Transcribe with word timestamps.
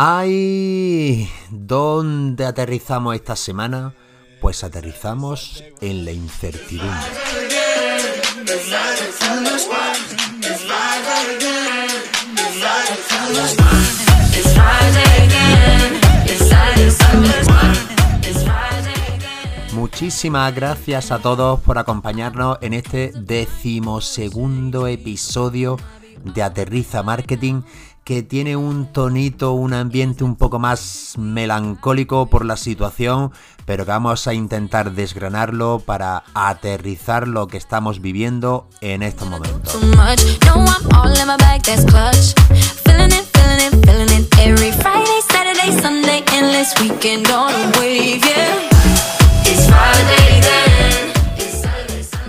Ay, 0.00 1.28
¿dónde 1.50 2.46
aterrizamos 2.46 3.16
esta 3.16 3.34
semana? 3.34 3.94
Pues 4.40 4.62
aterrizamos 4.62 5.64
en 5.80 6.04
la 6.04 6.12
incertidumbre. 6.12 6.94
Muchísimas 19.72 20.54
gracias 20.54 21.10
a 21.10 21.18
todos 21.18 21.58
por 21.58 21.76
acompañarnos 21.76 22.58
en 22.60 22.74
este 22.74 23.10
decimosegundo 23.16 24.86
episodio 24.86 25.76
de 26.22 26.42
Aterriza 26.42 27.02
Marketing 27.02 27.62
que 28.08 28.22
tiene 28.22 28.56
un 28.56 28.90
tonito, 28.90 29.52
un 29.52 29.74
ambiente 29.74 30.24
un 30.24 30.36
poco 30.36 30.58
más 30.58 31.12
melancólico 31.18 32.24
por 32.30 32.46
la 32.46 32.56
situación, 32.56 33.32
pero 33.66 33.84
que 33.84 33.90
vamos 33.90 34.26
a 34.26 34.32
intentar 34.32 34.92
desgranarlo 34.92 35.82
para 35.84 36.24
aterrizar 36.32 37.28
lo 37.28 37.48
que 37.48 37.58
estamos 37.58 38.00
viviendo 38.00 38.66
en 38.80 39.02
estos 39.02 39.28
momentos. 39.28 39.76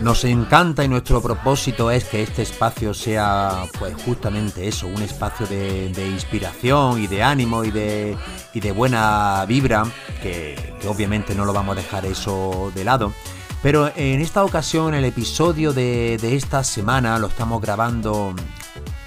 Nos 0.10 0.24
encanta 0.26 0.84
y 0.84 0.88
nuestro 0.88 1.22
propósito 1.22 1.92
es 1.92 2.06
que 2.06 2.24
este 2.24 2.42
espacio 2.42 2.96
sea 2.96 3.66
pues 3.78 3.94
justamente 4.02 4.68
eso, 4.68 4.88
un 4.88 5.04
espacio 5.04 5.46
de, 5.46 6.10
inspiración 6.10 7.00
y 7.00 7.06
de 7.06 7.22
ánimo 7.22 7.64
y 7.64 7.70
de, 7.70 8.18
de 8.52 8.72
buena 8.72 9.46
vibra, 9.48 9.84
que, 10.24 10.74
obviamente 10.88 11.36
no 11.36 11.46
lo 11.46 11.54
vamos 11.54 11.78
a 11.78 11.82
dejar 11.82 12.08
eso 12.08 12.72
de 12.74 12.84
lado. 12.84 13.14
Pero 13.62 13.92
en 13.96 14.20
esta 14.20 14.44
ocasión, 14.44 14.96
el 14.96 15.06
episodio 15.06 15.74
de, 15.74 16.18
de 16.18 16.36
esta 16.36 16.64
semana 16.64 17.20
lo 17.20 17.28
estamos 17.28 17.62
grabando 17.62 18.34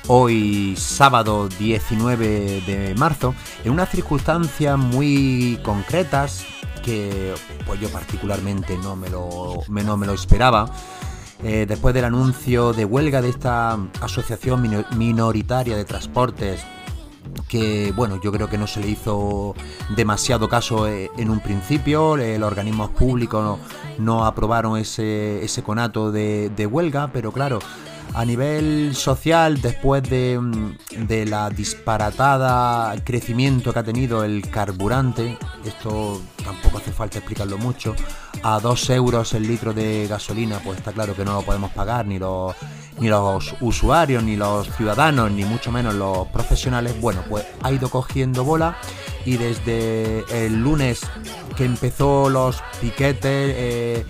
hoy 0.06 0.76
sábado 0.78 1.48
19 1.48 2.60
de 2.64 2.94
marzo, 2.94 3.34
en 3.64 3.72
unas 3.72 3.90
circunstancias 3.90 4.78
muy 4.78 5.58
concretas 5.64 6.44
que 6.82 7.34
pues 7.66 7.80
yo 7.80 7.88
particularmente 7.88 8.76
no 8.78 8.96
me 8.96 9.08
lo, 9.08 9.62
no 9.68 9.96
me 9.96 10.06
lo 10.06 10.12
esperaba. 10.12 10.70
Eh, 11.42 11.66
después 11.66 11.94
del 11.94 12.04
anuncio 12.04 12.72
de 12.72 12.84
huelga 12.84 13.20
de 13.20 13.28
esta 13.28 13.76
asociación 14.00 14.84
minoritaria 14.96 15.76
de 15.76 15.84
transportes, 15.84 16.64
que 17.48 17.92
bueno, 17.96 18.20
yo 18.22 18.30
creo 18.30 18.48
que 18.48 18.58
no 18.58 18.66
se 18.66 18.80
le 18.80 18.88
hizo 18.88 19.54
demasiado 19.96 20.48
caso 20.48 20.86
eh, 20.86 21.10
en 21.16 21.30
un 21.30 21.40
principio, 21.40 22.16
los 22.16 22.46
organismos 22.46 22.90
públicos 22.90 23.58
no, 23.98 24.24
aprobaron 24.24 24.78
ese, 24.78 25.44
ese 25.44 25.62
conato 25.62 26.12
de 26.12 26.68
huelga, 26.70 27.10
pero 27.12 27.32
claro, 27.32 27.58
a 28.14 28.24
nivel 28.24 28.94
social, 28.94 29.60
después 29.60 30.02
de, 30.02 30.38
mm, 30.38 31.06
de, 31.06 31.26
la 31.26 31.50
disparatada 31.50 32.94
crecimiento 33.04 33.72
que 33.72 33.78
ha 33.78 33.84
tenido 33.84 34.24
el 34.24 34.48
carburante, 34.50 35.38
esto 35.64 36.20
tampoco 36.44 36.78
hace 36.78 36.92
falta 36.92 37.18
explicarlo 37.18 37.58
mucho, 37.58 37.94
a 38.42 38.58
2 38.60 38.90
euros 38.90 39.32
el 39.34 39.46
litro 39.46 39.72
de 39.72 40.06
gasolina, 40.08 40.60
pues 40.64 40.78
está 40.78 40.92
claro 40.92 41.14
que 41.14 41.24
no 41.24 41.34
lo 41.34 41.42
podemos 41.42 41.70
pagar 41.70 42.06
ni 42.06 42.18
los, 42.18 42.54
ni 42.98 43.08
los 43.08 43.54
usuarios, 43.60 44.22
ni 44.22 44.36
los 44.36 44.68
ciudadanos, 44.76 45.30
ni 45.30 45.44
mucho 45.44 45.70
menos 45.70 45.94
los 45.94 46.28
profesionales. 46.28 47.00
Bueno, 47.00 47.22
pues 47.28 47.46
ha 47.62 47.72
ido 47.72 47.88
cogiendo 47.88 48.44
bola 48.44 48.76
y 49.24 49.36
desde 49.36 50.24
el 50.46 50.60
lunes 50.60 51.00
que 51.56 51.64
empezó 51.64 52.28
los 52.28 52.62
piquetes, 52.80 53.54
eh, 53.56 54.06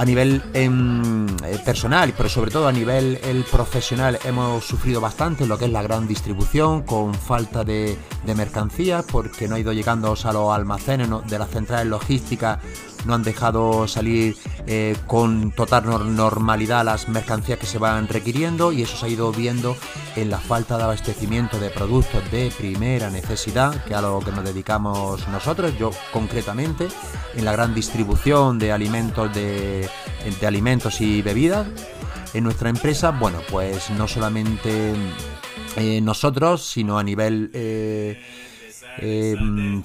a 0.00 0.04
nivel 0.06 0.42
em, 0.54 1.26
eh, 1.44 1.58
personal, 1.62 2.14
pero 2.16 2.30
sobre 2.30 2.50
todo 2.50 2.66
a 2.66 2.72
nivel 2.72 3.20
el 3.22 3.44
profesional, 3.44 4.18
hemos 4.24 4.64
sufrido 4.64 4.98
bastante 4.98 5.44
lo 5.44 5.58
que 5.58 5.66
es 5.66 5.70
la 5.70 5.82
gran 5.82 6.08
distribución, 6.08 6.84
con 6.84 7.12
falta 7.12 7.64
de, 7.64 7.98
de 8.24 8.34
mercancías, 8.34 9.04
porque 9.04 9.46
no 9.46 9.56
ha 9.56 9.58
ido 9.58 9.74
llegando 9.74 10.06
a 10.24 10.32
los 10.32 10.54
almacenes 10.54 11.06
de 11.26 11.38
las 11.38 11.50
centrales 11.50 11.86
logísticas 11.86 12.60
no 13.04 13.14
han 13.14 13.22
dejado 13.22 13.88
salir 13.88 14.36
eh, 14.66 14.96
con 15.06 15.52
total 15.52 16.14
normalidad 16.14 16.84
las 16.84 17.08
mercancías 17.08 17.58
que 17.58 17.66
se 17.66 17.78
van 17.78 18.08
requiriendo 18.08 18.72
y 18.72 18.82
eso 18.82 18.96
se 18.96 19.06
ha 19.06 19.08
ido 19.08 19.32
viendo 19.32 19.76
en 20.16 20.30
la 20.30 20.38
falta 20.38 20.76
de 20.76 20.84
abastecimiento 20.84 21.58
de 21.58 21.70
productos 21.70 22.30
de 22.30 22.52
primera 22.56 23.10
necesidad, 23.10 23.84
que 23.84 23.94
a 23.94 24.00
lo 24.00 24.20
que 24.20 24.32
nos 24.32 24.44
dedicamos 24.44 25.26
nosotros, 25.28 25.76
yo 25.78 25.90
concretamente, 26.12 26.88
en 27.34 27.44
la 27.44 27.52
gran 27.52 27.74
distribución 27.74 28.58
de 28.58 28.72
alimentos, 28.72 29.32
de, 29.34 29.88
alimentos 30.46 31.00
y 31.00 31.22
bebidas. 31.22 31.66
En 32.32 32.44
nuestra 32.44 32.70
empresa, 32.70 33.10
bueno, 33.10 33.38
pues 33.50 33.90
no 33.90 34.06
solamente 34.06 34.94
eh, 35.76 36.00
nosotros, 36.00 36.64
sino 36.64 36.98
a 36.98 37.02
nivel 37.02 37.50
eh, 37.54 38.20
eh, 38.98 39.36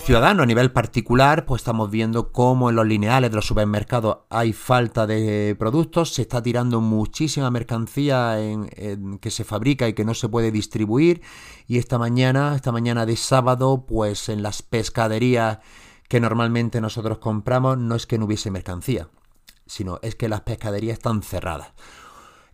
ciudadano 0.04 0.44
a 0.44 0.46
nivel 0.46 0.72
particular, 0.72 1.46
pues 1.46 1.62
estamos 1.62 1.90
viendo 1.92 2.32
cómo 2.32 2.70
en 2.70 2.76
los 2.76 2.86
lineales 2.86 3.32
de 3.32 3.36
los 3.36 3.46
supermercados 3.46 4.20
hay 4.30 4.54
falta 4.54 5.08
de 5.08 5.56
productos, 5.58 6.14
se 6.14 6.24
está 6.24 6.42
tirando 6.42 6.82
muchísima 6.82 7.52
mercancía 7.52 8.42
en, 8.42 9.20
que 9.20 9.32
se 9.32 9.44
fabrica 9.44 9.88
y 9.88 9.94
que 9.94 10.06
no 10.06 10.14
se 10.14 10.30
puede 10.30 10.52
distribuir. 10.52 11.22
Y 11.68 11.78
esta 11.78 11.98
mañana, 11.98 12.56
esta 12.56 12.72
mañana 12.72 13.06
de 13.06 13.16
sábado, 13.16 13.86
pues 13.88 14.30
en 14.30 14.44
las 14.44 14.62
pescaderías 14.62 15.60
que 16.08 16.20
normalmente 16.20 16.82
nosotros 16.82 17.18
compramos, 17.20 17.78
no 17.78 17.96
es 17.96 18.06
que 18.06 18.18
no 18.18 18.26
hubiese 18.26 18.52
mercancía, 18.52 19.10
sino 19.66 20.00
es 20.02 20.16
que 20.16 20.30
las 20.30 20.42
pescaderías 20.42 20.98
están 20.98 21.22
cerradas. 21.22 21.74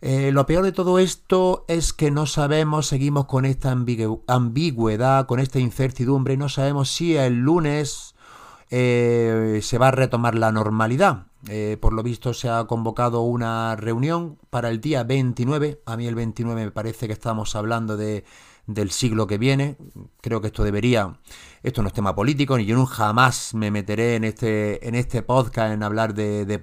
Eh, 0.04 0.32
lo 0.32 0.46
peor 0.46 0.64
de 0.64 0.72
todo 0.72 0.98
esto 0.98 1.64
es 1.68 1.92
que 1.92 2.10
no 2.10 2.26
sabemos, 2.26 2.88
seguimos 2.88 3.26
con 3.26 3.44
esta 3.44 3.70
ambigüedad, 3.70 5.26
con 5.26 5.38
esta 5.38 5.60
incertidumbre, 5.60 6.36
no 6.36 6.48
sabemos 6.48 6.90
si 6.90 7.16
el 7.16 7.34
lunes 7.34 8.16
eh, 8.70 9.60
se 9.62 9.78
va 9.78 9.88
a 9.88 9.90
retomar 9.92 10.34
la 10.34 10.50
normalidad. 10.50 11.26
Eh, 11.48 11.76
por 11.80 11.92
lo 11.92 12.02
visto 12.02 12.34
se 12.34 12.48
ha 12.48 12.64
convocado 12.64 13.22
una 13.22 13.76
reunión 13.76 14.38
para 14.50 14.70
el 14.70 14.80
día 14.80 15.04
29. 15.04 15.82
A 15.86 15.96
mí 15.96 16.08
el 16.08 16.16
29 16.16 16.64
me 16.64 16.70
parece 16.72 17.06
que 17.06 17.12
estamos 17.12 17.54
hablando 17.54 17.96
de 17.96 18.24
del 18.66 18.90
siglo 18.90 19.26
que 19.26 19.38
viene. 19.38 19.76
Creo 20.20 20.40
que 20.40 20.48
esto 20.48 20.64
debería, 20.64 21.18
esto 21.62 21.82
no 21.82 21.88
es 21.88 21.94
tema 21.94 22.14
político, 22.14 22.56
ni 22.56 22.64
yo 22.64 22.84
jamás 22.86 23.54
me 23.54 23.70
meteré 23.70 24.16
en 24.16 24.24
este, 24.24 24.86
en 24.86 24.94
este 24.94 25.22
podcast 25.22 25.72
en 25.72 25.82
hablar 25.82 26.14
de, 26.14 26.44
de 26.44 26.60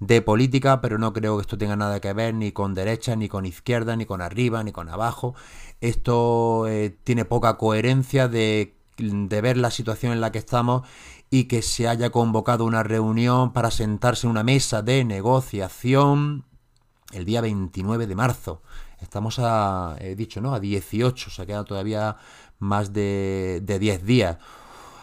de 0.00 0.22
política, 0.22 0.80
pero 0.80 0.98
no 0.98 1.12
creo 1.12 1.36
que 1.36 1.42
esto 1.42 1.58
tenga 1.58 1.76
nada 1.76 2.00
que 2.00 2.12
ver 2.12 2.34
ni 2.34 2.52
con 2.52 2.74
derecha, 2.74 3.14
ni 3.16 3.28
con 3.28 3.46
izquierda, 3.46 3.96
ni 3.96 4.06
con 4.06 4.22
arriba, 4.22 4.62
ni 4.62 4.72
con 4.72 4.88
abajo. 4.88 5.34
Esto 5.80 6.66
eh, 6.68 6.96
tiene 7.04 7.24
poca 7.24 7.56
coherencia 7.58 8.28
de, 8.28 8.74
de 8.96 9.40
ver 9.40 9.56
la 9.56 9.70
situación 9.70 10.12
en 10.12 10.20
la 10.20 10.32
que 10.32 10.38
estamos 10.38 10.82
y 11.30 11.44
que 11.44 11.62
se 11.62 11.88
haya 11.88 12.10
convocado 12.10 12.64
una 12.64 12.82
reunión 12.82 13.52
para 13.52 13.70
sentarse 13.70 14.26
en 14.26 14.32
una 14.32 14.42
mesa 14.42 14.82
de 14.82 15.04
negociación 15.04 16.44
el 17.12 17.24
día 17.24 17.40
29 17.40 18.06
de 18.06 18.14
marzo. 18.14 18.62
Estamos 19.02 19.38
a, 19.38 19.96
he 20.00 20.14
dicho, 20.14 20.40
¿no? 20.40 20.54
A 20.54 20.60
18, 20.60 21.30
se 21.30 21.42
ha 21.42 21.46
quedado 21.46 21.64
todavía 21.64 22.16
más 22.58 22.92
de, 22.92 23.60
de 23.62 23.78
10 23.78 24.04
días. 24.04 24.38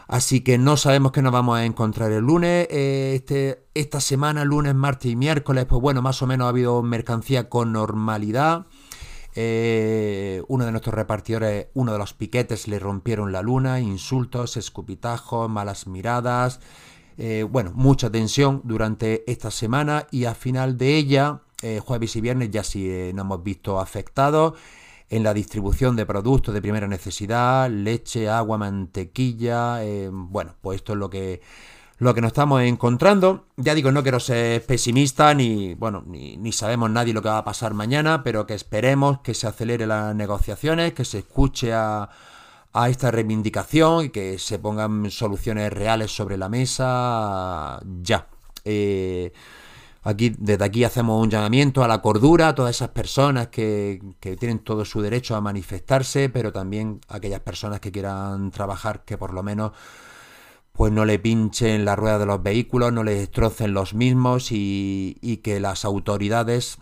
Así 0.09 0.41
que 0.41 0.57
no 0.57 0.75
sabemos 0.75 1.11
qué 1.11 1.21
nos 1.21 1.31
vamos 1.31 1.59
a 1.59 1.65
encontrar 1.65 2.11
el 2.11 2.23
lunes. 2.23 2.67
Eh, 2.71 3.13
este, 3.13 3.67
esta 3.75 4.01
semana, 4.01 4.43
lunes, 4.43 4.73
martes 4.73 5.11
y 5.11 5.15
miércoles, 5.15 5.65
pues 5.65 5.79
bueno, 5.79 6.01
más 6.01 6.23
o 6.23 6.25
menos 6.25 6.45
ha 6.45 6.49
habido 6.49 6.81
mercancía 6.81 7.47
con 7.47 7.71
normalidad. 7.71 8.65
Eh, 9.35 10.41
uno 10.47 10.65
de 10.65 10.71
nuestros 10.71 10.95
repartidores, 10.95 11.67
uno 11.75 11.93
de 11.93 11.99
los 11.99 12.15
piquetes, 12.15 12.67
le 12.67 12.79
rompieron 12.79 13.31
la 13.31 13.43
luna, 13.43 13.81
insultos, 13.81 14.57
escupitajos, 14.57 15.47
malas 15.47 15.85
miradas. 15.85 16.59
Eh, 17.19 17.45
bueno, 17.47 17.71
mucha 17.75 18.09
tensión 18.09 18.61
durante 18.63 19.29
esta 19.31 19.51
semana 19.51 20.07
y 20.09 20.25
al 20.25 20.33
final 20.33 20.75
de 20.75 20.97
ella 20.97 21.41
eh, 21.61 21.79
jueves 21.79 22.15
y 22.15 22.21
viernes 22.21 22.51
ya 22.51 22.63
sí 22.63 22.89
eh, 22.89 23.11
nos 23.13 23.25
hemos 23.25 23.43
visto 23.43 23.79
afectados 23.79 24.53
en 25.09 25.23
la 25.23 25.33
distribución 25.33 25.95
de 25.95 26.05
productos 26.05 26.53
de 26.53 26.61
primera 26.61 26.87
necesidad, 26.87 27.69
leche, 27.69 28.29
agua, 28.29 28.57
mantequilla, 28.57 29.83
eh, 29.83 30.09
bueno, 30.11 30.55
pues 30.61 30.77
esto 30.77 30.93
es 30.93 30.99
lo 30.99 31.09
que 31.09 31.41
lo 31.97 32.13
que 32.13 32.21
nos 32.21 32.29
estamos 32.29 32.61
encontrando. 32.61 33.47
Ya 33.57 33.75
digo, 33.75 33.91
no 33.91 34.03
quiero 34.03 34.21
ser 34.21 34.65
pesimista 34.65 35.33
ni, 35.33 35.73
bueno, 35.73 36.01
ni, 36.07 36.37
ni, 36.37 36.53
sabemos 36.53 36.89
nadie 36.89 37.13
lo 37.13 37.21
que 37.21 37.27
va 37.27 37.39
a 37.39 37.43
pasar 37.43 37.73
mañana, 37.73 38.23
pero 38.23 38.47
que 38.47 38.53
esperemos 38.53 39.19
que 39.19 39.33
se 39.33 39.47
acelere 39.47 39.85
las 39.85 40.15
negociaciones, 40.15 40.93
que 40.93 41.03
se 41.03 41.19
escuche 41.19 41.73
a, 41.73 42.09
a 42.71 42.89
esta 42.89 43.11
reivindicación 43.11 44.05
y 44.05 44.09
que 44.09 44.39
se 44.39 44.59
pongan 44.59 45.11
soluciones 45.11 45.73
reales 45.73 46.11
sobre 46.15 46.37
la 46.37 46.47
mesa 46.47 47.81
ya. 48.01 48.27
Aquí, 50.01 50.33
desde 50.37 50.63
aquí 50.63 50.83
hacemos 50.83 51.21
un 51.21 51.29
llamamiento 51.29 51.83
a 51.83 51.87
la 51.87 52.01
cordura 52.01 52.49
a 52.49 52.55
todas 52.55 52.75
esas 52.75 52.89
personas 52.89 53.47
que, 53.47 54.01
que, 54.19 54.37
tienen 54.37 54.59
todo 54.59 54.85
su 54.85 55.01
derecho 55.01 55.35
a 55.35 55.41
manifestarse, 55.41 56.29
pero 56.29 56.53
también 56.53 57.01
a 57.09 57.17
aquellas 57.17 57.41
personas 57.41 57.79
que 57.81 57.91
quieran 57.91 58.51
trabajar, 58.51 59.03
que 59.03 59.17
por 59.17 59.33
lo 59.33 59.43
menos 59.43 59.71
pues 60.71 60.93
no 60.93 61.03
le 61.03 61.19
pinchen 61.19 61.83
la 61.83 61.97
rueda 61.97 62.17
de 62.17 62.25
los 62.25 62.41
vehículos, 62.41 62.93
no 62.93 63.03
le 63.03 63.15
destrocen 63.15 63.73
los 63.73 63.93
mismos 63.93 64.53
y, 64.53 65.17
y 65.21 65.37
que 65.37 65.59
las 65.59 65.83
autoridades 65.83 66.77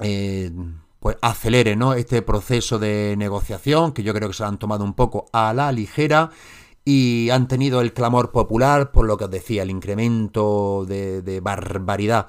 eh, 0.00 0.52
pues 1.00 1.16
aceleren 1.22 1.78
¿no? 1.78 1.94
este 1.94 2.22
proceso 2.22 2.78
de 2.78 3.14
negociación, 3.16 3.92
que 3.92 4.02
yo 4.02 4.14
creo 4.14 4.28
que 4.28 4.34
se 4.34 4.42
lo 4.42 4.48
han 4.48 4.58
tomado 4.58 4.84
un 4.84 4.94
poco 4.94 5.26
a 5.32 5.52
la 5.52 5.72
ligera 5.72 6.30
y 6.88 7.30
han 7.30 7.48
tenido 7.48 7.80
el 7.80 7.92
clamor 7.92 8.30
popular 8.30 8.92
por 8.92 9.06
lo 9.06 9.18
que 9.18 9.24
os 9.24 9.30
decía, 9.30 9.64
el 9.64 9.70
incremento 9.70 10.86
de, 10.86 11.40
barbaridad 11.42 12.28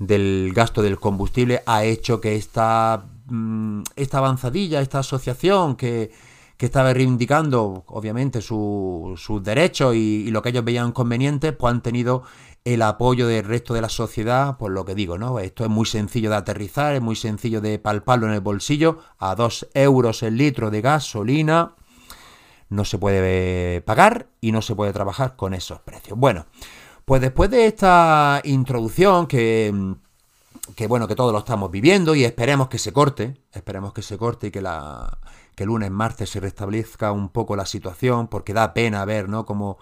del 0.00 0.50
gasto 0.52 0.82
del 0.82 0.98
combustible 0.98 1.62
ha 1.66 1.84
hecho 1.84 2.20
que 2.20 2.34
esta, 2.34 3.06
mm, 3.28 3.82
esta 3.94 4.18
avanzadilla, 4.18 4.80
esta 4.80 4.98
asociación 4.98 5.76
que, 5.76 6.10
que 6.56 6.66
estaba 6.66 6.92
reivindicando 6.92 7.84
obviamente 7.86 8.42
sus 8.42 9.42
derechos 9.44 9.94
y, 9.94 10.24
y, 10.26 10.30
lo 10.32 10.42
que 10.42 10.48
ellos 10.48 10.64
veían 10.64 10.90
conveniente, 10.90 11.52
pues 11.52 11.72
han 11.72 11.80
tenido 11.80 12.24
el 12.64 12.82
apoyo 12.82 13.28
del 13.28 13.44
resto 13.44 13.72
de 13.72 13.82
la 13.82 13.88
sociedad, 13.88 14.56
por 14.58 14.72
lo 14.72 14.84
que 14.84 14.96
digo, 14.96 15.16
¿no? 15.16 15.38
Esto 15.38 15.62
es 15.62 15.70
muy 15.70 15.86
sencillo 15.86 16.30
de 16.30 16.36
aterrizar, 16.36 16.96
es 16.96 17.00
muy 17.00 17.14
sencillo 17.14 17.60
de 17.60 17.78
palparlo 17.78 18.26
en 18.26 18.32
el 18.32 18.40
bolsillo, 18.40 18.98
a 19.18 19.36
2 19.36 19.68
euros 19.74 20.24
el 20.24 20.38
litro 20.38 20.72
de 20.72 20.80
gasolina, 20.80 21.76
no 22.72 22.84
se 22.84 22.98
puede 22.98 23.82
pagar 23.82 24.28
y 24.40 24.50
no 24.50 24.62
se 24.62 24.74
puede 24.74 24.92
trabajar 24.92 25.36
con 25.36 25.52
esos 25.54 25.80
precios. 25.80 26.18
Bueno, 26.18 26.46
pues 27.04 27.20
después 27.20 27.50
de 27.50 27.66
esta 27.66 28.40
introducción 28.44 29.26
que, 29.26 29.94
que 30.74 30.86
bueno, 30.86 31.06
que 31.06 31.14
todos 31.14 31.32
lo 31.32 31.38
estamos 31.38 31.70
viviendo 31.70 32.14
y 32.14 32.24
esperemos 32.24 32.68
que 32.68 32.78
se 32.78 32.92
corte, 32.92 33.36
esperemos 33.52 33.92
que 33.92 34.02
se 34.02 34.16
corte 34.16 34.46
y 34.46 34.50
que 34.50 34.62
la 34.62 35.18
que 35.54 35.66
lunes, 35.66 35.90
martes 35.90 36.30
se 36.30 36.40
restablezca 36.40 37.12
un 37.12 37.28
poco 37.28 37.56
la 37.56 37.66
situación, 37.66 38.26
porque 38.28 38.54
da 38.54 38.72
pena 38.72 39.04
ver, 39.04 39.28
¿no? 39.28 39.44
Como 39.44 39.76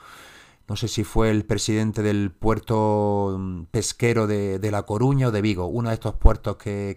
no 0.71 0.77
sé 0.77 0.87
si 0.87 1.03
fue 1.03 1.31
el 1.31 1.45
presidente 1.45 2.01
del 2.01 2.31
puerto 2.31 3.35
mm, 3.37 3.65
pesquero 3.73 4.29
de, 4.29 4.61
La 4.71 4.85
Coruña 4.85 5.27
o 5.27 5.31
de 5.33 5.43
Vigo, 5.43 5.67
uno 5.67 5.89
de 5.89 5.97
estos 5.97 6.15
puertos 6.15 6.59
que, 6.59 6.97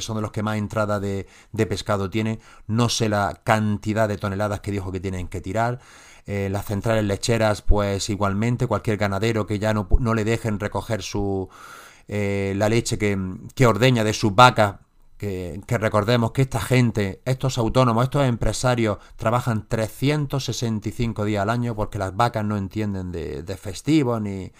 son 0.00 0.16
de 0.16 0.22
los 0.22 0.32
que 0.32 0.42
más 0.42 0.58
entrada 0.58 0.98
de, 0.98 1.28
pescado 1.68 2.10
tiene, 2.10 2.40
no 2.66 2.88
sé 2.88 3.08
la 3.08 3.42
cantidad 3.44 4.08
de 4.08 4.18
toneladas 4.18 4.58
que 4.58 4.72
dijo 4.72 4.90
que 4.90 4.98
tienen 4.98 5.28
que 5.28 5.40
tirar. 5.40 5.78
Eh, 6.26 6.48
las 6.50 6.66
centrales 6.66 7.04
lecheras, 7.04 7.62
pues 7.62 8.10
igualmente, 8.10 8.66
cualquier 8.66 8.96
ganadero 8.96 9.46
que 9.46 9.60
ya 9.60 9.72
no, 9.72 9.86
no 10.00 10.12
le 10.12 10.24
dejen 10.24 10.58
recoger 10.58 11.00
su, 11.02 11.48
eh, 12.08 12.54
la 12.56 12.68
leche 12.68 12.98
que, 12.98 13.16
que 13.54 13.68
ordeña 13.68 14.02
de 14.02 14.14
sus 14.14 14.34
vacas 14.34 14.78
que, 15.16 15.60
recordemos 15.68 16.32
que 16.32 16.42
esta 16.42 16.60
gente, 16.60 17.22
estos 17.24 17.58
autónomos, 17.58 18.04
estos 18.04 18.24
empresarios, 18.24 18.98
trabajan 19.16 19.66
365 19.66 21.24
días 21.24 21.42
al 21.42 21.50
año 21.50 21.74
porque 21.74 21.98
las 21.98 22.14
vacas 22.14 22.44
no 22.44 22.56
entienden 22.56 23.12
de, 23.12 23.56
festivos, 23.56 24.20
ni, 24.20 24.52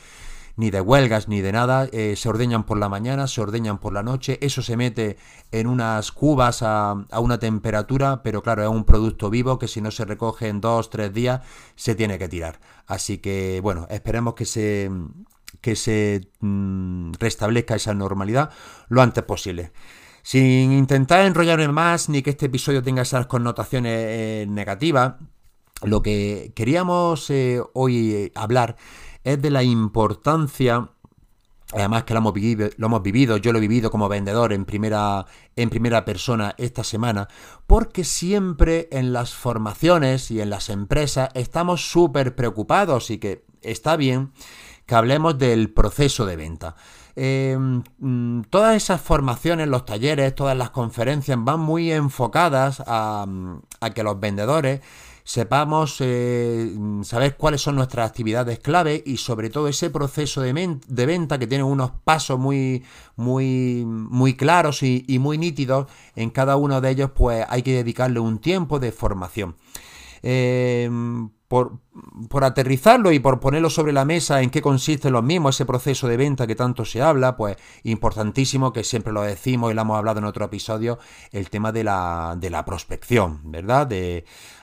ni 0.56 0.70
de 0.70 0.81
huelgas, 0.81 1.29
ni 1.29 1.41
de 1.41 1.53
nada. 1.53 1.88
Eh, 1.93 2.14
se 2.17 2.29
ordeñan 2.29 2.64
por 2.64 2.79
la 2.79 2.88
mañana, 2.88 3.26
se 3.26 3.41
ordeñan 3.41 3.79
por 3.79 3.93
la 3.93 4.03
noche. 4.03 4.38
Eso 4.41 4.62
se 4.62 4.76
mete 4.76 5.19
en 5.53 5.67
unas 5.67 6.11
cubas 6.12 6.62
a, 6.62 6.93
a, 7.11 7.20
una 7.20 7.38
temperatura, 7.38 8.23
pero 8.23 8.43
claro, 8.43 8.62
es 8.62 8.69
un 8.69 8.85
producto 8.85 9.29
vivo 9.31 9.59
que 9.59 9.69
si 9.69 9.81
no 9.81 9.91
se 9.91 10.05
recoge 10.05 10.49
en 10.49 10.61
dos, 10.61 10.91
tres 10.91 11.12
días, 11.12 11.43
se 11.75 11.94
tiene 11.94 12.19
que 12.19 12.29
tirar. 12.29 12.61
Así 12.87 13.19
que, 13.19 13.61
bueno, 13.62 13.87
esperemos 13.91 14.35
que 14.35 14.47
se 14.47 14.91
que 15.61 15.75
se 15.75 16.29
mm, 16.41 17.12
restablezca 17.19 17.75
esa 17.75 17.94
normalidad 17.94 18.50
lo 18.88 19.02
antes 19.02 19.25
posible. 19.25 19.73
Sin 20.26 20.73
intentar 20.73 21.25
enrollarme 21.25 21.69
más 21.69 22.08
ni 22.08 22.20
que 22.20 22.31
este 22.31 22.46
episodio 22.46 22.82
tenga 22.82 23.02
esas 23.02 23.26
connotaciones 23.26 23.93
eh, 23.96 24.46
negativas, 24.49 25.14
lo 25.82 26.02
que 26.02 26.50
queríamos 26.56 27.31
eh, 27.31 27.62
hoy 27.75 28.12
eh, 28.12 28.32
hablar 28.34 28.75
es 29.23 29.40
de 29.40 29.50
la 29.50 29.62
importancia 29.62 30.90
Además 31.73 32.05
que 32.05 32.14
lo 32.14 32.19
hemos, 32.19 32.32
vivido, 32.32 32.69
lo 32.76 32.87
hemos 32.87 33.02
vivido, 33.02 33.37
yo 33.37 33.52
lo 33.52 33.58
he 33.58 33.61
vivido 33.61 33.90
como 33.90 34.08
vendedor 34.08 34.52
en 34.52 34.64
primera, 34.64 35.26
en 35.56 35.69
primera 35.69 36.05
persona 36.05 36.55
esta 36.58 36.84
semana, 36.84 37.28
porque 37.67 38.05
siempre 38.05 38.88
en 38.93 39.12
las 39.12 39.34
formaciones 39.34 40.31
y 40.31 40.40
en 40.40 40.50
las 40.50 40.70
empresas 40.70 41.31
estamos 41.34 41.88
súper 41.90 42.37
preocupados 42.37 43.11
y 43.11 43.19
que 43.19 43.44
está 43.62 43.96
bien 43.96 44.32
que 44.87 44.94
hablemos 44.94 45.38
del 45.38 45.73
proceso 45.73 46.25
de 46.25 46.37
venta. 46.37 46.76
Em, 47.19 47.83
mm, 47.99 48.43
todas 48.51 48.77
esas 48.77 49.01
formaciones, 49.01 49.69
los 49.69 49.87
talleres, 49.87 50.35
todas 50.35 50.57
las 50.57 50.69
conferencias 50.71 51.39
van 51.41 51.61
muy 51.61 51.91
enfocadas 51.91 52.83
a, 52.87 53.25
mm, 53.27 53.63
que 53.95 54.03
los 54.03 54.21
vendedores 54.21 54.81
sepamos 55.25 55.97
eh, 56.01 56.73
mm, 56.77 57.03
saber 57.05 57.37
cuáles 57.37 57.63
son 57.63 57.77
nuestras 57.77 58.09
actividades 58.11 58.59
clave 58.61 59.03
y 59.05 59.17
sobre 59.17 59.49
todo 59.51 59.67
ese 59.67 59.89
proceso 59.91 60.43
de, 60.43 60.53
venta 61.07 61.39
que 61.39 61.47
tiene 61.47 61.65
unos 61.65 61.91
pasos 62.05 62.39
muy, 62.39 62.85
muy, 63.17 63.85
muy 63.87 64.35
claros 64.37 64.83
y, 64.83 65.05
muy 65.19 65.39
nítidos. 65.39 65.89
En 66.17 66.31
cada 66.31 66.57
uno 66.57 66.81
de 66.83 66.91
ellos 66.91 67.11
pues 67.15 67.47
hay 67.49 67.62
que 67.62 67.75
dedicarle 67.77 68.21
un 68.21 68.39
tiempo 68.41 68.79
de 68.79 68.93
formación. 68.93 69.57
Eh, 70.23 70.91
por, 71.49 71.79
por, 72.29 72.45
aterrizarlo 72.45 73.13
y 73.13 73.19
por 73.19 73.41
ponerlo 73.41 73.71
sobre 73.71 73.93
la 73.93 74.05
mesa 74.05 74.43
en 74.43 74.51
qué 74.51 74.61
consiste 74.61 75.11
lo 75.11 75.23
mismo, 75.23 75.49
ese 75.49 75.65
proceso 75.65 76.09
de 76.09 76.17
venta 76.17 76.47
que 76.47 76.55
tanto 76.55 76.85
se 76.85 77.03
habla, 77.03 77.37
pues 77.37 77.57
importantísimo, 77.85 78.73
que 78.73 78.85
siempre 78.85 79.13
lo 79.13 79.23
decimos 79.23 79.71
y 79.71 79.75
lo 79.75 79.83
hemos 79.83 79.99
hablado 79.99 80.19
en 80.19 80.25
otro 80.25 80.45
episodio, 80.45 80.99
el 81.31 81.49
tema 81.51 81.73
de 81.73 81.85
la, 81.85 82.37
de 82.39 82.51
la 82.51 82.65
prospección, 82.65 83.41
¿verdad? 83.45 83.89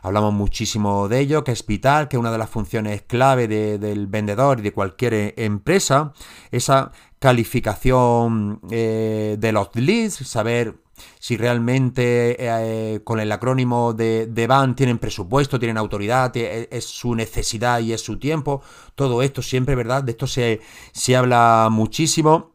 Hablamos 0.02 0.34
muchísimo 0.34 1.08
de 1.08 1.20
ello, 1.20 1.44
que 1.44 1.54
es 1.54 1.66
vital, 1.66 2.08
que 2.08 2.18
es 2.18 2.20
una 2.20 2.32
de 2.32 2.38
las 2.38 2.50
funciones 2.50 3.04
clave 3.04 3.48
del 3.48 4.08
vendedor 4.08 4.60
y 4.60 4.64
de 4.64 4.74
cualquier 4.74 5.34
empresa, 5.38 6.14
esa 6.52 6.92
calificación 7.20 8.60
eh, 8.70 9.38
de 9.40 9.52
los 9.54 9.70
leads, 9.76 10.16
saber 10.28 10.83
si 11.20 11.38
realmente 11.38 12.36
eh, 12.40 13.02
con 13.04 13.20
el 13.20 13.32
acrónimo 13.32 13.94
de, 13.94 14.28
de 14.28 14.48
VAN 14.48 14.76
tienen 14.76 15.00
presupuesto, 15.00 15.60
tienen 15.60 15.78
autoridad, 15.78 16.36
e, 16.36 16.68
es, 16.72 16.86
su 16.86 17.16
necesidad 17.16 17.80
y 17.80 17.94
es 17.94 18.02
su 18.02 18.20
tiempo. 18.20 18.62
Todo 18.96 19.22
esto 19.22 19.42
siempre, 19.42 19.76
¿verdad? 19.76 20.04
De 20.04 20.12
esto 20.12 20.28
se, 20.28 20.62
se 20.92 21.16
habla 21.16 21.70
muchísimo. 21.72 22.52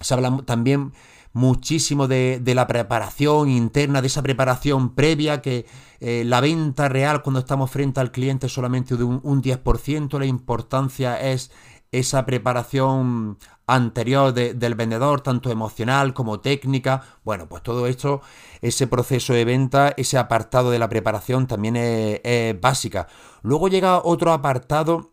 Se 0.00 0.14
habla 0.14 0.38
también 0.44 0.92
muchísimo 1.32 2.08
de, 2.08 2.40
de, 2.42 2.54
la 2.54 2.66
preparación 2.66 3.48
interna, 3.48 4.00
de 4.00 4.08
esa 4.08 4.22
preparación 4.22 4.94
previa, 4.94 5.40
que 5.40 5.66
eh, 6.00 6.24
la 6.26 6.40
venta 6.40 6.88
real 6.88 7.22
cuando 7.22 7.40
estamos 7.40 7.70
frente 7.70 8.00
al 8.00 8.12
cliente 8.12 8.46
es 8.46 8.52
solamente 8.52 8.96
de 8.96 9.04
un, 9.04 9.20
un 9.22 9.42
10%, 9.42 10.18
la 10.18 10.26
importancia 10.26 11.20
es 11.20 11.50
esa 11.92 12.24
preparación 12.26 13.38
anterior 13.74 14.32
del 14.32 14.74
vendedor, 14.74 15.20
tanto 15.20 15.50
emocional 15.50 16.14
como 16.14 16.40
técnica. 16.40 17.02
Bueno, 17.24 17.48
pues 17.48 17.62
todo 17.62 17.86
esto, 17.86 18.20
ese 18.60 18.86
proceso 18.86 19.32
de 19.32 19.44
venta, 19.44 19.94
ese 19.96 20.18
apartado 20.18 20.70
de 20.70 20.78
la 20.78 20.88
preparación 20.88 21.46
también 21.46 21.76
es, 21.76 22.20
es 22.24 22.60
básica. 22.60 23.08
Luego 23.42 23.68
llega 23.68 24.02
otro 24.02 24.32
apartado 24.32 25.12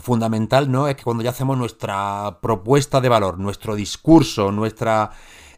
fundamental, 0.00 0.70
¿no? 0.70 0.88
Es 0.88 0.96
que 0.96 1.02
cuando 1.02 1.24
ya 1.24 1.30
hacemos 1.30 1.58
nuestra 1.58 2.38
propuesta 2.40 3.00
de 3.00 3.08
valor, 3.08 3.38
nuestro 3.38 3.74
discurso, 3.74 4.52
nuestra 4.52 5.10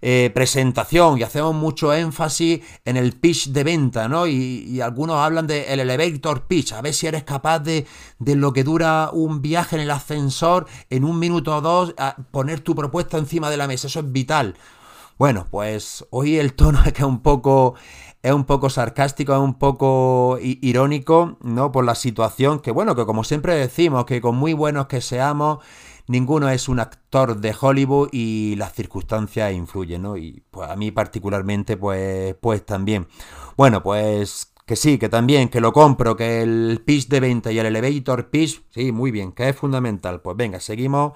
eh, 0.05 0.33
presentación 0.35 1.17
y 1.17 1.23
hacemos 1.23 1.55
mucho 1.55 1.95
énfasis 1.95 2.61
en 2.85 2.97
el 2.97 3.13
pitch 3.13 3.51
de 3.51 3.63
venta, 3.63 4.09
¿no? 4.09 4.27
Y, 4.27 4.81
algunos 4.81 5.17
hablan 5.17 5.47
del 5.47 5.65
el 5.65 5.79
elevator 5.79 6.49
pitch, 6.49 6.73
a 6.73 6.83
ver 6.83 6.93
si 6.93 7.07
eres 7.07 7.23
capaz 7.23 7.61
de, 7.61 7.87
de 8.19 8.35
lo 8.35 8.53
que 8.53 8.65
dura 8.65 9.11
un 9.13 9.41
viaje 9.41 9.77
en 9.77 9.83
el 9.83 9.91
ascensor, 9.93 10.67
en 10.91 11.05
un 11.05 11.21
minuto 11.21 11.57
o 11.57 11.61
dos, 11.61 11.95
a 11.99 12.17
poner 12.33 12.61
tu 12.61 12.75
propuesta 12.75 13.17
encima 13.17 13.49
de 13.49 13.57
la 13.57 13.69
mesa, 13.69 13.87
eso 13.87 14.01
es 14.01 14.11
vital. 14.11 14.57
Bueno, 15.19 15.47
pues 15.49 16.05
hoy 16.11 16.37
el 16.37 16.55
tono 16.55 16.83
es 16.85 16.93
que 16.93 17.03
es 17.03 17.09
un 17.09 17.21
poco 17.21 17.77
es 18.23 18.33
un 18.33 18.45
poco 18.45 18.71
sarcástico, 18.71 19.33
es 19.33 19.41
un 19.41 19.55
poco 19.55 20.39
irónico, 20.41 21.39
¿no? 21.43 21.73
Por 21.73 21.85
la 21.85 21.95
situación 21.95 22.61
que, 22.61 22.71
bueno, 22.71 22.95
que 22.95 23.05
como 23.05 23.25
siempre 23.25 23.57
decimos, 23.57 24.05
que 24.05 24.21
con 24.21 24.37
muy 24.37 24.53
buenos 24.53 24.87
que 24.87 25.01
seamos, 25.01 25.59
ninguno 26.07 26.49
es 26.49 26.69
un 26.69 26.79
actor 26.79 27.39
de 27.39 27.55
Hollywood 27.59 28.11
y 28.13 28.55
las 28.57 28.75
circunstancias 28.75 29.53
influyen, 29.53 30.03
¿no? 30.03 30.17
Y 30.17 30.45
pues 30.51 30.71
a 30.71 30.77
mí 30.77 30.93
particularmente, 30.93 31.77
pues, 31.77 32.37
pues 32.41 32.65
también. 32.65 33.09
Bueno, 33.57 33.83
pues 33.83 34.53
que 34.67 34.77
sí, 34.77 34.99
que 34.99 35.09
también, 35.09 35.49
que 35.49 35.61
lo 35.61 35.73
compro, 35.73 36.17
que 36.17 36.43
el 36.43 36.81
pitch 36.85 37.09
de 37.09 37.21
venta 37.21 37.51
y 37.51 37.59
el 37.59 37.67
elevator 37.67 38.31
pitch, 38.31 38.63
sí, 38.71 38.93
muy 38.93 39.11
bien, 39.11 39.33
que 39.33 39.49
es 39.49 39.57
fundamental. 39.57 40.21
Pues 40.23 40.37
venga, 40.37 40.61
seguimos. 40.61 41.13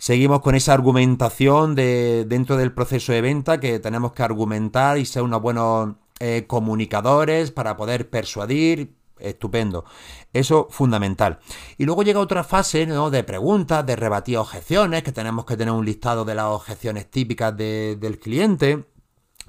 Seguimos 0.00 0.42
con 0.42 0.54
esa 0.54 0.74
argumentación 0.74 1.74
de 1.74 2.24
dentro 2.24 2.56
del 2.56 2.72
proceso 2.72 3.12
de 3.12 3.20
venta 3.20 3.58
que 3.58 3.80
tenemos 3.80 4.12
que 4.12 4.22
argumentar 4.22 4.96
y 4.96 5.04
ser 5.04 5.22
unos 5.22 5.42
buenos 5.42 5.96
eh, 6.20 6.44
comunicadores 6.46 7.50
para 7.50 7.76
poder 7.76 8.10
persuadir, 8.10 8.94
estupendo. 9.18 9.84
Eso 10.32 10.68
fundamental. 10.70 11.40
Y 11.76 11.84
luego 11.84 12.02
llega 12.02 12.20
otra 12.20 12.44
fase 12.44 12.86
¿no? 12.86 13.10
de 13.10 13.24
preguntas, 13.24 13.84
de 13.84 13.96
rebatir 13.96 14.38
objeciones, 14.38 15.02
que 15.02 15.12
tenemos 15.12 15.44
que 15.44 15.56
tener 15.56 15.72
un 15.72 15.84
listado 15.84 16.24
de 16.24 16.34
las 16.34 16.46
objeciones 16.46 17.10
típicas 17.10 17.56
del 17.56 18.18
cliente 18.20 18.84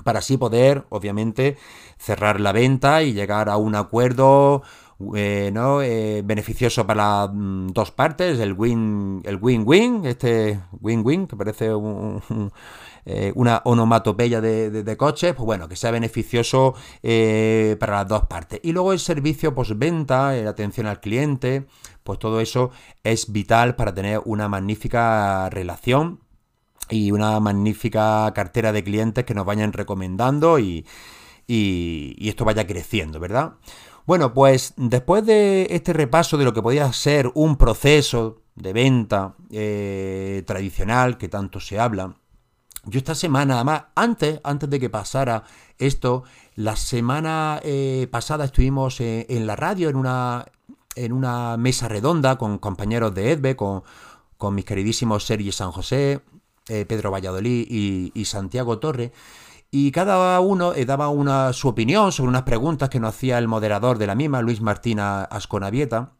para 0.03 0.19
así 0.19 0.37
poder, 0.37 0.85
obviamente, 0.89 1.57
cerrar 1.97 2.39
la 2.39 2.51
venta 2.51 3.03
y 3.03 3.13
llegar 3.13 3.49
a 3.49 3.57
un 3.57 3.75
acuerdo 3.75 4.63
eh, 5.15 5.49
¿no? 5.53 5.81
Eh, 5.81 6.21
beneficioso 6.25 6.85
para 6.85 7.21
las 7.21 7.29
mm, 7.33 7.67
dos 7.67 7.91
partes, 7.91 8.37
el 8.39 8.51
win, 8.53 9.21
el 9.23 9.37
win-win, 9.37 10.05
este 10.05 10.59
win-win, 10.81 11.25
que 11.25 11.37
parece 11.37 11.69
eh, 13.11 13.31
una 13.35 13.61
onomatopeya 13.65 14.41
de, 14.41 14.97
coches, 14.97 15.33
pues 15.33 15.45
bueno, 15.45 15.67
que 15.67 15.75
sea 15.75 15.91
beneficioso 15.91 16.75
para 17.79 17.93
las 17.93 18.07
dos 18.07 18.27
partes. 18.27 18.59
Y 18.63 18.71
luego 18.71 18.93
el 18.93 18.99
servicio 18.99 19.55
postventa, 19.55 20.33
la 20.33 20.51
atención 20.51 20.87
al 20.87 20.99
cliente, 20.99 21.65
pues 22.03 22.19
todo 22.19 22.39
eso 22.39 22.71
es 23.03 23.31
vital 23.31 23.75
para 23.75 23.93
tener 23.93 24.21
una 24.25 24.47
magnífica 24.47 25.49
relación 25.49 26.19
y 26.89 27.11
una 27.11 27.39
magnífica 27.39 28.31
cartera 28.33 28.71
de 28.71 28.83
clientes 28.83 29.25
que 29.25 29.33
nos 29.33 29.45
vayan 29.45 29.73
recomendando 29.73 30.59
y, 30.59 30.85
esto 31.47 32.45
vaya 32.45 32.67
creciendo, 32.67 33.19
¿verdad? 33.19 33.53
Bueno, 34.05 34.33
pues 34.33 34.73
después 34.77 35.25
de 35.25 35.67
este 35.71 35.93
repaso 35.93 36.37
de 36.37 36.45
lo 36.45 36.53
que 36.53 36.61
podía 36.61 36.91
ser 36.93 37.31
un 37.33 37.57
proceso 37.57 38.41
de 38.55 38.73
venta 38.73 39.35
eh, 39.49 40.43
tradicional 40.45 41.17
que 41.17 41.27
tanto 41.27 41.59
se 41.59 41.79
habla, 41.79 42.15
yo 42.85 42.97
esta 42.97 43.15
semana, 43.15 43.55
además, 43.55 43.83
antes, 43.95 44.39
antes 44.43 44.69
de 44.69 44.79
que 44.79 44.89
pasara 44.89 45.43
esto, 45.77 46.23
la 46.55 46.75
semana 46.75 47.59
eh, 47.63 48.07
pasada 48.11 48.45
estuvimos 48.45 48.99
eh, 49.01 49.25
en 49.29 49.47
la 49.47 49.55
radio 49.55 49.89
en 49.89 49.95
una, 49.95 50.45
en 50.95 51.11
una 51.13 51.57
mesa 51.57 51.87
redonda 51.87 52.37
con 52.37 52.57
compañeros 52.57 53.13
de 53.13 53.31
EDBE, 53.31 53.55
con, 53.55 53.83
con 54.37 54.55
mis 54.55 54.65
queridísimos 54.65 55.25
Sergi 55.25 55.51
San 55.51 55.71
José, 55.71 56.21
eh, 56.69 56.85
Pedro 56.85 57.09
Valladolid 57.09 57.67
y, 57.67 58.25
Santiago 58.25 58.77
Torre, 58.77 59.11
y 59.71 59.91
cada 59.91 60.39
uno 60.39 60.73
eh, 60.73 60.85
daba 60.85 61.09
una, 61.09 61.51
su 61.51 61.67
opinión 61.67 62.11
sobre 62.11 62.29
unas 62.29 62.43
preguntas 62.43 62.89
que 62.89 62.99
nos 62.99 63.15
hacía 63.15 63.39
el 63.39 63.47
moderador 63.47 63.97
de 63.97 64.05
la 64.05 64.13
misma, 64.13 64.41
Luis 64.41 64.61
Martina 64.61 65.23
Asconavieta. 65.23 66.13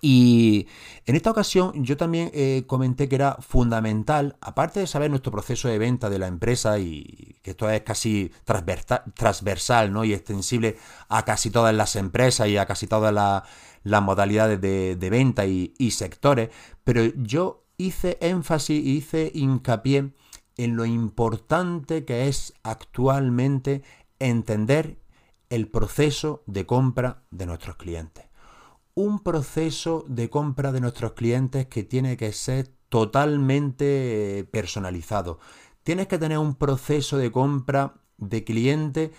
Y 0.00 0.68
en 1.04 1.16
esta 1.16 1.32
ocasión 1.32 1.84
yo 1.84 1.96
también 1.96 2.30
eh, 2.32 2.62
comenté 2.68 3.08
que 3.08 3.16
era 3.16 3.36
fundamental, 3.40 4.36
aparte 4.40 4.78
de 4.78 4.86
saber 4.86 5.10
nuestro 5.10 5.32
proceso 5.32 5.66
de 5.66 5.78
venta 5.78 6.08
de 6.08 6.20
la 6.20 6.28
empresa 6.28 6.78
y 6.78 7.36
que 7.42 7.50
esto 7.50 7.68
es 7.68 7.82
casi 7.82 8.30
transversal 8.44 9.92
¿no? 9.92 10.04
y 10.04 10.14
extensible 10.14 10.76
a 11.08 11.24
casi 11.24 11.50
todas 11.50 11.74
las 11.74 11.96
empresas 11.96 12.46
y 12.46 12.56
a 12.56 12.66
casi 12.66 12.86
todas 12.86 13.12
las 13.82 14.02
modalidades 14.02 14.60
de, 14.60 15.10
venta 15.10 15.46
y, 15.46 15.74
y 15.76 15.90
sectores, 15.90 16.50
pero 16.84 17.02
yo 17.16 17.64
hice 17.76 18.16
énfasis 18.20 18.84
y 18.84 18.98
hice 18.98 19.32
hincapié 19.34 20.12
en 20.56 20.76
lo 20.76 20.84
importante 20.84 22.04
que 22.04 22.28
es 22.28 22.54
actualmente 22.62 23.82
entender 24.20 25.00
el 25.48 25.66
proceso 25.66 26.44
de 26.46 26.64
compra 26.64 27.24
de 27.32 27.46
nuestros 27.46 27.74
clientes. 27.74 28.29
Un 28.94 29.20
proceso 29.20 30.04
de 30.08 30.28
compra 30.28 30.72
de 30.72 30.80
nuestros 30.80 31.12
clientes 31.12 31.66
que 31.66 31.84
tiene 31.84 32.16
que 32.16 32.32
ser 32.32 32.68
totalmente 32.88 34.48
personalizado. 34.50 35.38
Tienes 35.82 36.08
que 36.08 36.18
tener 36.18 36.38
un 36.38 36.54
proceso 36.54 37.16
de 37.16 37.32
compra 37.32 37.94
de 38.18 38.44
cliente 38.44 39.12